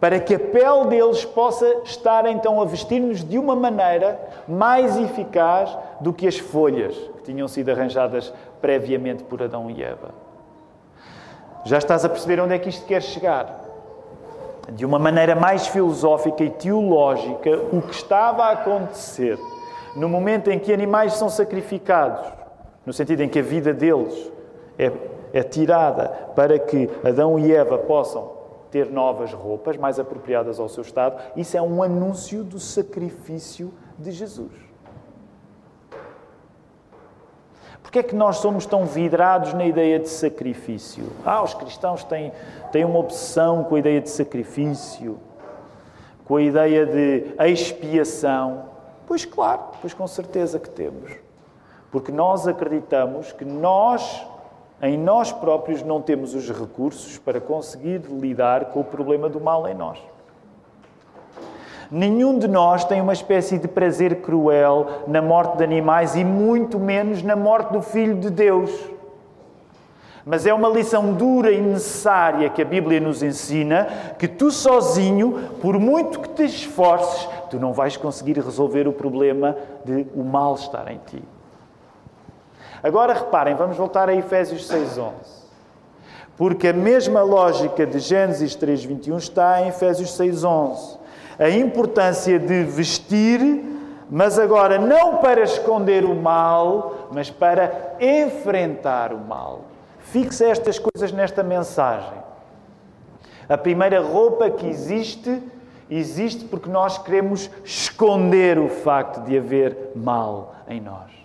para 0.00 0.20
que 0.20 0.34
a 0.34 0.38
pele 0.38 0.86
deles 0.88 1.24
possa 1.24 1.66
estar 1.84 2.26
então 2.26 2.60
a 2.60 2.64
vestir-nos 2.64 3.24
de 3.24 3.38
uma 3.38 3.56
maneira 3.56 4.20
mais 4.46 4.96
eficaz 4.96 5.76
do 6.00 6.12
que 6.12 6.26
as 6.26 6.38
folhas 6.38 6.94
que 6.94 7.22
tinham 7.22 7.48
sido 7.48 7.70
arranjadas 7.70 8.32
previamente 8.60 9.24
por 9.24 9.42
Adão 9.42 9.70
e 9.70 9.82
Eva. 9.82 10.10
Já 11.64 11.78
estás 11.78 12.04
a 12.04 12.08
perceber 12.08 12.40
onde 12.40 12.54
é 12.54 12.58
que 12.58 12.68
isto 12.68 12.86
quer 12.86 13.02
chegar? 13.02 13.64
De 14.70 14.84
uma 14.84 14.98
maneira 14.98 15.34
mais 15.34 15.66
filosófica 15.66 16.44
e 16.44 16.50
teológica, 16.50 17.58
o 17.72 17.80
que 17.80 17.94
estava 17.94 18.44
a 18.44 18.52
acontecer 18.52 19.38
no 19.96 20.08
momento 20.08 20.50
em 20.50 20.58
que 20.58 20.72
animais 20.72 21.14
são 21.14 21.30
sacrificados, 21.30 22.26
no 22.84 22.92
sentido 22.92 23.22
em 23.22 23.28
que 23.28 23.38
a 23.38 23.42
vida 23.42 23.72
deles 23.72 24.30
é, 24.78 24.92
é 25.32 25.42
tirada 25.42 26.08
para 26.36 26.58
que 26.58 26.90
Adão 27.02 27.38
e 27.38 27.52
Eva 27.52 27.78
possam 27.78 28.35
ter 28.76 28.90
novas 28.90 29.32
roupas 29.32 29.78
mais 29.78 29.98
apropriadas 29.98 30.60
ao 30.60 30.68
seu 30.68 30.82
estado, 30.82 31.18
isso 31.34 31.56
é 31.56 31.62
um 31.62 31.82
anúncio 31.82 32.44
do 32.44 32.60
sacrifício 32.60 33.72
de 33.98 34.12
Jesus. 34.12 34.52
Porquê 37.82 38.00
é 38.00 38.02
que 38.02 38.14
nós 38.14 38.36
somos 38.36 38.66
tão 38.66 38.84
vidrados 38.84 39.54
na 39.54 39.64
ideia 39.64 39.98
de 39.98 40.10
sacrifício? 40.10 41.10
Ah, 41.24 41.42
os 41.42 41.54
cristãos 41.54 42.04
têm, 42.04 42.32
têm 42.70 42.84
uma 42.84 42.98
obsessão 42.98 43.64
com 43.64 43.76
a 43.76 43.78
ideia 43.78 43.98
de 43.98 44.10
sacrifício, 44.10 45.18
com 46.26 46.36
a 46.36 46.42
ideia 46.42 46.84
de 46.84 47.32
expiação. 47.50 48.64
Pois 49.06 49.24
claro, 49.24 49.68
pois 49.80 49.94
com 49.94 50.06
certeza 50.06 50.58
que 50.58 50.68
temos. 50.68 51.12
Porque 51.90 52.12
nós 52.12 52.46
acreditamos 52.46 53.32
que 53.32 53.46
nós, 53.46 54.26
em 54.82 54.98
nós 54.98 55.32
próprios, 55.32 55.82
não 55.82 56.02
temos 56.02 56.34
os 56.34 56.50
recursos 56.50 57.16
para 57.18 57.40
conseguir 57.40 58.02
lidar 58.10 58.66
com 58.66 58.80
o 58.80 58.84
problema 58.84 59.28
do 59.28 59.40
mal 59.40 59.66
em 59.66 59.74
nós. 59.74 59.98
Nenhum 61.90 62.38
de 62.38 62.48
nós 62.48 62.84
tem 62.84 63.00
uma 63.00 63.12
espécie 63.12 63.58
de 63.58 63.68
prazer 63.68 64.20
cruel 64.20 65.04
na 65.06 65.22
morte 65.22 65.56
de 65.56 65.64
animais 65.64 66.16
e 66.16 66.24
muito 66.24 66.78
menos 66.78 67.22
na 67.22 67.36
morte 67.36 67.72
do 67.72 67.80
Filho 67.80 68.16
de 68.16 68.28
Deus. 68.28 68.70
Mas 70.24 70.44
é 70.44 70.52
uma 70.52 70.68
lição 70.68 71.12
dura 71.12 71.52
e 71.52 71.60
necessária 71.60 72.50
que 72.50 72.60
a 72.60 72.64
Bíblia 72.64 72.98
nos 72.98 73.22
ensina 73.22 73.86
que 74.18 74.26
tu 74.26 74.50
sozinho, 74.50 75.50
por 75.62 75.78
muito 75.78 76.18
que 76.18 76.28
te 76.30 76.44
esforces, 76.44 77.28
tu 77.48 77.60
não 77.60 77.72
vais 77.72 77.96
conseguir 77.96 78.36
resolver 78.40 78.88
o 78.88 78.92
problema 78.92 79.56
de 79.84 80.04
o 80.14 80.24
mal 80.24 80.56
estar 80.56 80.90
em 80.90 80.98
ti. 81.06 81.22
Agora 82.86 83.14
reparem, 83.14 83.56
vamos 83.56 83.76
voltar 83.76 84.08
a 84.08 84.14
Efésios 84.14 84.68
6:11. 84.68 85.10
Porque 86.36 86.68
a 86.68 86.72
mesma 86.72 87.20
lógica 87.22 87.84
de 87.84 87.98
Gênesis 87.98 88.54
3:21 88.54 89.16
está 89.16 89.60
em 89.60 89.68
Efésios 89.68 90.16
6:11 90.16 90.96
a 91.36 91.50
importância 91.50 92.38
de 92.38 92.62
vestir, 92.62 93.64
mas 94.08 94.38
agora 94.38 94.78
não 94.78 95.16
para 95.16 95.42
esconder 95.42 96.04
o 96.04 96.14
mal, 96.14 97.08
mas 97.10 97.28
para 97.28 97.96
enfrentar 98.00 99.12
o 99.12 99.18
mal. 99.18 99.62
Fixa 99.98 100.46
estas 100.46 100.78
coisas 100.78 101.10
nesta 101.10 101.42
mensagem. 101.42 102.24
A 103.48 103.58
primeira 103.58 104.00
roupa 104.00 104.48
que 104.48 104.64
existe, 104.64 105.42
existe 105.90 106.44
porque 106.44 106.70
nós 106.70 106.98
queremos 106.98 107.50
esconder 107.64 108.60
o 108.60 108.68
facto 108.68 109.22
de 109.24 109.36
haver 109.36 109.90
mal 109.96 110.54
em 110.68 110.80
nós. 110.80 111.15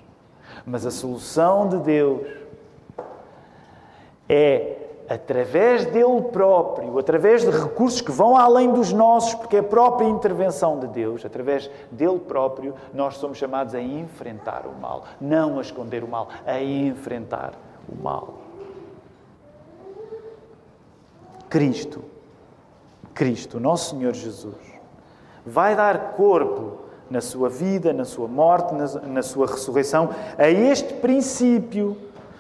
Mas 0.66 0.86
a 0.86 0.92
solução 0.92 1.68
de 1.68 1.78
Deus 1.78 2.28
é 4.30 4.78
através 5.14 5.86
dele 5.88 6.22
próprio, 6.32 6.98
através 6.98 7.42
de 7.42 7.50
recursos 7.50 8.00
que 8.00 8.12
vão 8.12 8.38
além 8.38 8.72
dos 8.72 8.94
nossos, 8.94 9.34
porque 9.36 9.58
é 9.58 9.60
a 9.60 9.64
própria 9.64 10.08
intervenção 10.08 10.80
de 10.80 10.88
Deus, 10.88 11.26
através 11.26 11.70
dele 11.92 12.20
próprio, 12.20 12.74
nós 12.94 13.18
somos 13.18 13.38
chamados 13.38 13.76
a 13.76 13.82
enfrentar 13.82 14.66
o 14.66 14.72
mal, 14.80 15.04
não 15.20 15.60
a 15.60 15.62
esconder 15.62 16.02
o 16.02 16.08
mal, 16.08 16.30
a 16.46 16.62
enfrentar 16.62 17.54
o 17.90 18.02
mal. 18.02 18.36
Cristo, 21.50 22.02
Cristo, 23.14 23.60
nosso 23.60 23.90
Senhor 23.94 24.14
Jesus, 24.14 24.56
vai 25.46 25.76
dar 25.76 26.14
corpo 26.14 26.78
na 27.12 27.20
sua 27.20 27.50
vida, 27.50 27.92
na 27.92 28.06
sua 28.06 28.28
morte, 28.28 28.74
na, 28.74 29.22
sua 29.22 29.46
ressurreição, 29.46 30.10
a 30.38 30.50
este 30.50 30.94
princípio 30.94 31.98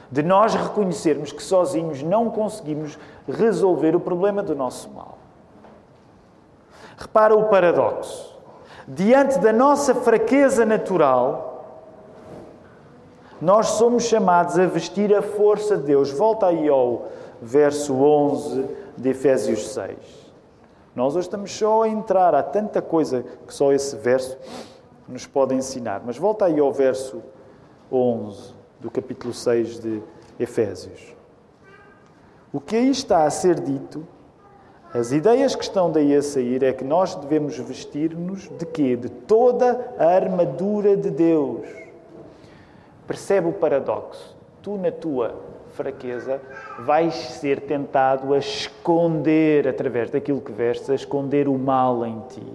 de 0.10 0.24
nós 0.24 0.56
reconhecermos 0.56 1.34
que 1.34 1.44
sozinhos 1.44 2.02
não 2.02 2.30
conseguimos 2.30 2.98
resolver 3.28 3.96
o 3.96 4.00
problema 4.00 4.42
do 4.42 4.56
nosso 4.56 4.90
mal. 4.92 5.18
Repara 6.98 7.36
o 7.36 7.50
paradoxo. 7.50 8.34
Diante 8.88 9.40
da 9.40 9.52
nossa 9.52 9.94
fraqueza 9.94 10.66
natural, 10.66 11.66
nós 13.42 13.72
somos 13.72 14.04
chamados 14.04 14.58
a 14.58 14.66
vestir 14.66 15.14
a 15.14 15.22
força 15.22 15.76
de 15.76 15.84
Deus. 15.84 16.12
Volta 16.12 16.48
aí 16.48 16.70
ao 16.70 17.08
verso 17.42 17.94
11 17.94 18.66
de 18.98 19.10
Efésios 19.10 19.70
6. 19.70 20.21
Nós 20.94 21.16
hoje 21.16 21.28
estamos 21.28 21.52
só 21.52 21.84
a 21.84 21.88
entrar, 21.88 22.36
há 22.36 22.44
tanta 22.44 22.82
coisa 22.82 23.24
que 23.48 23.54
só 23.54 23.72
esse 23.72 23.96
verso 23.96 24.38
nos 25.08 25.26
pode 25.26 25.56
ensinar. 25.56 26.02
Mas 26.06 26.18
volta 26.18 26.46
aí 26.46 26.60
ao 26.60 26.72
verso 26.74 27.22
11 27.90 28.54
do 28.80 28.92
capítulo 28.92 29.34
6 29.34 29.80
de 29.80 30.04
Efésios. 30.38 31.16
O 32.52 32.60
que 32.60 32.76
aí 32.76 32.90
está 32.90 33.24
a 33.24 33.30
ser 33.30 33.60
dito, 33.62 34.06
as 34.94 35.14
ideias 35.14 35.56
que 35.56 35.64
estão 35.64 35.90
daí 35.90 36.14
a 36.14 36.22
sair, 36.22 36.62
é 36.64 36.74
que 36.74 36.84
nós 36.84 37.16
devemos 37.16 37.58
vestir-nos 37.58 38.50
de 38.50 38.66
quê? 38.66 38.98
De 38.98 39.08
toda 39.08 39.94
a 39.98 40.06
armadura 40.08 40.98
de 40.98 41.10
Deus. 41.10 41.66
Percebe 43.08 43.48
o 43.48 43.54
paradoxo? 43.54 44.36
Tu, 44.62 44.78
na 44.78 44.92
tua 44.92 45.36
fraqueza, 45.82 46.40
vais 46.80 47.16
ser 47.16 47.62
tentado 47.62 48.36
a 48.36 48.38
esconder, 48.38 49.68
através 49.68 50.12
daquilo 50.12 50.40
que 50.40 50.52
vestes, 50.52 50.90
a 50.92 50.96
esconder 50.96 51.48
o 51.48 51.58
mal 51.58 52.06
em 52.06 52.20
ti. 52.30 52.54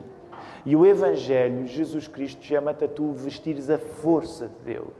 E 0.65 0.77
o 0.77 0.87
Evangelho, 0.87 1.67
Jesus 1.67 2.07
Cristo, 2.07 2.45
chama-te 2.45 2.85
a 2.85 2.89
tu 2.89 3.12
vestires 3.12 3.69
a 3.69 3.79
força 3.79 4.47
de 4.47 4.75
Deus. 4.75 4.95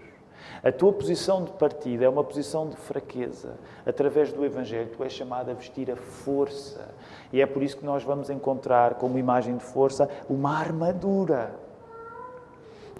A 0.63 0.73
tua 0.73 0.93
posição 0.93 1.45
de 1.45 1.53
partida 1.53 2.05
é 2.05 2.09
uma 2.09 2.25
posição 2.25 2.69
de 2.69 2.77
fraqueza. 2.77 3.55
Através 3.85 4.33
do 4.33 4.45
Evangelho, 4.45 4.91
tu 4.97 5.05
és 5.05 5.13
chamado 5.13 5.51
a 5.51 5.55
vestir 5.55 5.89
a 5.91 5.97
força. 5.97 6.89
E 7.33 7.41
é 7.41 7.47
por 7.47 7.63
isso 7.63 7.77
que 7.77 7.85
nós 7.85 8.03
vamos 8.03 8.31
encontrar, 8.31 8.95
como 8.95 9.19
imagem 9.19 9.57
de 9.57 9.65
força, 9.65 10.09
uma 10.29 10.59
armadura 10.59 11.55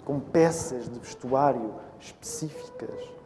com 0.05 0.19
peças 0.19 0.89
de 0.89 0.99
vestuário 0.99 1.73
específicas. 1.99 3.16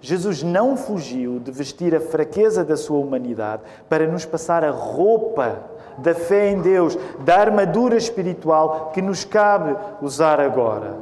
Jesus 0.00 0.42
não 0.42 0.76
fugiu 0.76 1.40
de 1.40 1.50
vestir 1.50 1.94
a 1.94 2.00
fraqueza 2.00 2.64
da 2.64 2.76
sua 2.76 2.98
humanidade 2.98 3.62
para 3.88 4.06
nos 4.06 4.24
passar 4.24 4.64
a 4.64 4.70
roupa 4.70 5.58
da 5.98 6.14
fé 6.14 6.50
em 6.50 6.60
Deus, 6.60 6.96
da 7.24 7.38
armadura 7.38 7.96
espiritual 7.96 8.92
que 8.92 9.02
nos 9.02 9.24
cabe 9.24 9.76
usar 10.00 10.40
agora. 10.40 10.96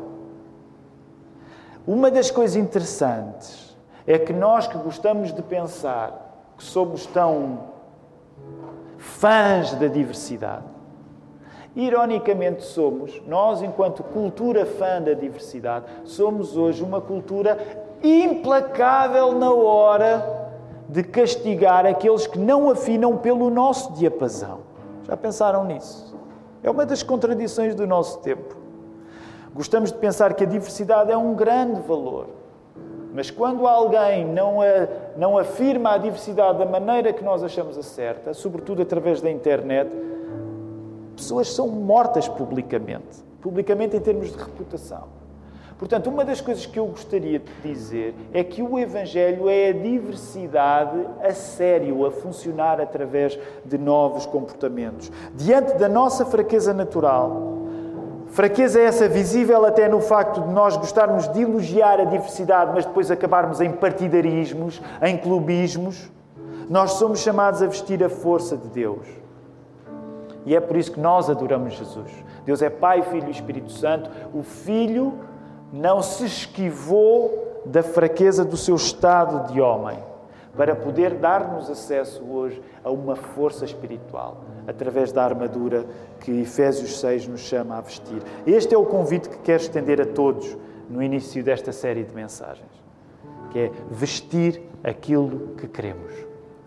Uma 1.86 2.10
das 2.10 2.30
coisas 2.30 2.56
interessantes 2.56 3.76
é 4.06 4.18
que 4.18 4.32
nós 4.32 4.66
que 4.66 4.78
gostamos 4.78 5.32
de 5.32 5.42
pensar 5.42 6.54
que 6.56 6.64
somos 6.64 7.04
tão 7.06 7.76
fãs 8.96 9.74
da 9.74 9.86
diversidade, 9.86 10.64
ironicamente 11.76 12.64
somos, 12.64 13.22
nós, 13.26 13.60
enquanto 13.60 14.02
cultura 14.02 14.64
fã 14.64 15.02
da 15.02 15.12
diversidade, 15.12 15.84
somos 16.04 16.56
hoje 16.56 16.82
uma 16.82 17.02
cultura 17.02 17.85
implacável 18.02 19.32
na 19.32 19.52
hora 19.52 20.50
de 20.88 21.02
castigar 21.02 21.84
aqueles 21.86 22.26
que 22.26 22.38
não 22.38 22.70
afinam 22.70 23.16
pelo 23.16 23.50
nosso 23.50 23.92
diapasão. 23.94 24.60
Já 25.04 25.16
pensaram 25.16 25.64
nisso? 25.64 26.16
É 26.62 26.70
uma 26.70 26.86
das 26.86 27.02
contradições 27.02 27.74
do 27.74 27.86
nosso 27.86 28.18
tempo. 28.20 28.56
Gostamos 29.54 29.90
de 29.90 29.98
pensar 29.98 30.34
que 30.34 30.44
a 30.44 30.46
diversidade 30.46 31.10
é 31.10 31.16
um 31.16 31.34
grande 31.34 31.80
valor. 31.82 32.26
Mas 33.14 33.30
quando 33.30 33.66
alguém 33.66 34.26
não, 34.26 34.60
a, 34.60 34.86
não 35.16 35.38
afirma 35.38 35.92
a 35.92 35.98
diversidade 35.98 36.58
da 36.58 36.66
maneira 36.66 37.12
que 37.12 37.24
nós 37.24 37.42
achamos 37.42 37.78
a 37.78 37.82
certa, 37.82 38.34
sobretudo 38.34 38.82
através 38.82 39.22
da 39.22 39.30
internet, 39.30 39.90
pessoas 41.16 41.50
são 41.50 41.68
mortas 41.68 42.28
publicamente. 42.28 43.24
Publicamente 43.40 43.96
em 43.96 44.00
termos 44.00 44.30
de 44.30 44.36
reputação. 44.36 45.15
Portanto, 45.78 46.08
uma 46.08 46.24
das 46.24 46.40
coisas 46.40 46.64
que 46.64 46.78
eu 46.78 46.86
gostaria 46.86 47.38
de 47.38 47.52
dizer 47.62 48.14
é 48.32 48.42
que 48.42 48.62
o 48.62 48.78
Evangelho 48.78 49.48
é 49.48 49.68
a 49.68 49.72
diversidade 49.72 51.06
a 51.22 51.32
sério, 51.32 52.06
a 52.06 52.10
funcionar 52.10 52.80
através 52.80 53.38
de 53.64 53.76
novos 53.76 54.24
comportamentos. 54.24 55.12
Diante 55.34 55.74
da 55.74 55.88
nossa 55.88 56.24
fraqueza 56.24 56.72
natural, 56.72 57.66
Fraqueza 58.28 58.80
essa 58.80 59.08
visível 59.08 59.64
até 59.64 59.88
no 59.88 60.00
facto 60.00 60.42
de 60.42 60.52
nós 60.52 60.76
gostarmos 60.76 61.26
de 61.28 61.42
elogiar 61.42 62.00
a 62.00 62.04
diversidade, 62.04 62.72
mas 62.74 62.84
depois 62.84 63.10
acabarmos 63.10 63.60
em 63.62 63.70
partidarismos, 63.72 64.82
em 65.00 65.16
clubismos. 65.16 66.10
Nós 66.68 66.92
somos 66.92 67.20
chamados 67.20 67.62
a 67.62 67.66
vestir 67.66 68.02
a 68.04 68.10
força 68.10 68.56
de 68.56 68.68
Deus. 68.68 69.06
E 70.44 70.54
é 70.54 70.60
por 70.60 70.76
isso 70.76 70.92
que 70.92 71.00
nós 71.00 71.30
adoramos 71.30 71.74
Jesus. 71.74 72.10
Deus 72.44 72.60
é 72.60 72.68
Pai, 72.68 73.02
Filho 73.02 73.28
e 73.28 73.30
Espírito 73.30 73.72
Santo. 73.72 74.10
O 74.34 74.42
Filho 74.42 75.14
não 75.72 76.02
se 76.02 76.24
esquivou 76.24 77.62
da 77.66 77.82
fraqueza 77.82 78.44
do 78.44 78.56
seu 78.56 78.76
estado 78.76 79.52
de 79.52 79.60
homem 79.60 79.98
para 80.56 80.74
poder 80.74 81.14
dar-nos 81.14 81.68
acesso 81.68 82.24
hoje 82.24 82.62
a 82.82 82.90
uma 82.90 83.14
força 83.14 83.64
espiritual, 83.64 84.38
através 84.66 85.12
da 85.12 85.22
armadura 85.22 85.84
que 86.20 86.40
Efésios 86.40 86.98
6 86.98 87.28
nos 87.28 87.40
chama 87.40 87.76
a 87.76 87.80
vestir. 87.80 88.22
Este 88.46 88.74
é 88.74 88.78
o 88.78 88.86
convite 88.86 89.28
que 89.28 89.38
quero 89.38 89.62
estender 89.62 90.00
a 90.00 90.06
todos 90.06 90.56
no 90.88 91.02
início 91.02 91.44
desta 91.44 91.72
série 91.72 92.04
de 92.04 92.14
mensagens, 92.14 92.70
que 93.50 93.58
é 93.58 93.72
vestir 93.90 94.62
aquilo 94.82 95.54
que 95.56 95.68
queremos. 95.68 96.12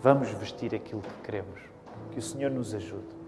Vamos 0.03 0.29
vestir 0.29 0.75
aquilo 0.75 1.01
que 1.01 1.21
queremos. 1.23 1.59
Que 2.11 2.19
o 2.19 2.21
Senhor 2.21 2.51
nos 2.51 2.73
ajude. 2.73 3.18